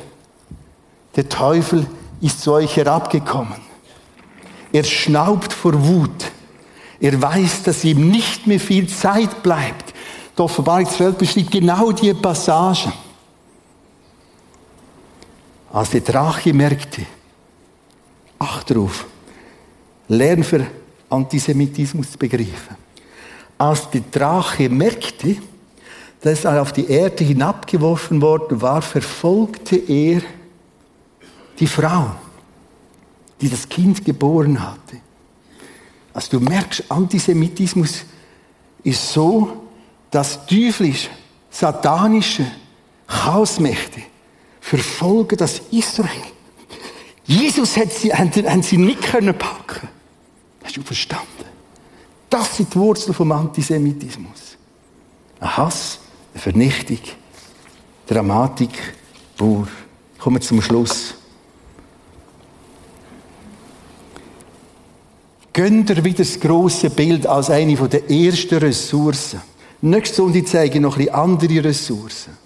der 1.18 1.28
Teufel 1.28 1.86
ist 2.22 2.42
zu 2.42 2.54
euch 2.54 2.78
herabgekommen. 2.78 3.56
Er 4.72 4.84
schnaubt 4.84 5.52
vor 5.52 5.74
Wut. 5.86 6.32
Er 7.00 7.20
weiß, 7.20 7.64
dass 7.64 7.84
ihm 7.84 8.10
nicht 8.10 8.48
mehr 8.48 8.60
viel 8.60 8.88
Zeit 8.88 9.42
bleibt. 9.44 9.94
Die 10.38 10.42
Offenbarung 10.42 10.88
12 10.88 11.18
beschreibt 11.18 11.52
genau 11.52 11.92
die 11.92 12.14
Passage. 12.14 12.94
Als 15.74 15.90
der 15.90 16.02
Drache 16.02 16.54
merkte, 16.54 17.02
acht 18.40 18.70
darauf, 18.70 19.06
lern 20.08 20.44
für 20.44 20.66
Antisemitismus 21.10 22.12
zu. 22.12 22.76
Als 23.58 23.90
der 23.90 24.02
Drache 24.12 24.70
merkte, 24.70 25.38
dass 26.22 26.46
er 26.46 26.62
auf 26.62 26.72
die 26.72 26.90
Erde 26.90 27.24
hinabgeworfen 27.24 28.22
worden 28.22 28.62
war, 28.62 28.82
verfolgte 28.82 29.76
er 29.76 30.22
die 31.60 31.68
Frau, 31.68 32.12
die 33.42 33.50
das 33.50 33.68
Kind 33.68 34.04
geboren 34.06 34.62
hatte. 34.62 34.98
Also 36.14 36.40
du 36.40 36.46
merkst, 36.46 36.90
Antisemitismus 36.90 38.06
ist 38.84 39.14
so, 39.14 39.68
dass 40.10 40.46
teuflische, 40.46 41.10
satanische 41.50 42.46
Chaosmächte 43.08 44.02
verfolgen 44.60 45.38
das 45.38 45.62
Israel. 45.72 46.10
Jesus 47.26 47.78
hat 47.78 47.92
sie, 47.92 48.14
haben 48.14 48.64
sie 48.64 48.78
nicht 48.78 49.02
können 49.02 49.38
packen. 49.38 49.88
Hast 50.64 50.78
du 50.78 50.82
verstanden? 50.82 51.26
Das 52.30 52.58
sind 52.58 52.74
die 52.74 52.80
Wurzeln 52.80 53.14
vom 53.14 53.32
Antisemitismus. 53.32 54.58
Ein 55.40 55.58
Hass, 55.58 56.00
eine 56.34 56.42
Vernichtung, 56.42 57.00
Dramatik, 58.06 58.72
pur. 59.38 59.68
Kommen 60.18 60.38
wir 60.38 60.42
zum 60.42 60.62
Schluss. 60.62 61.16
Gönnt 65.58 65.90
ihr 65.90 66.06
wieder 66.06 66.20
das 66.20 66.40
grosse 66.40 66.92
Bild 66.92 67.26
als 67.26 67.50
eine 67.50 67.76
der 67.76 68.12
ersten 68.12 68.60
Ressourcen. 68.60 69.42
Nächste 69.82 70.18
Sonntag 70.18 70.48
zeige 70.48 70.76
ich 70.76 70.82
noch 70.82 71.00
ein 71.00 71.10
andere 71.10 71.64
Ressourcen. 71.64 72.38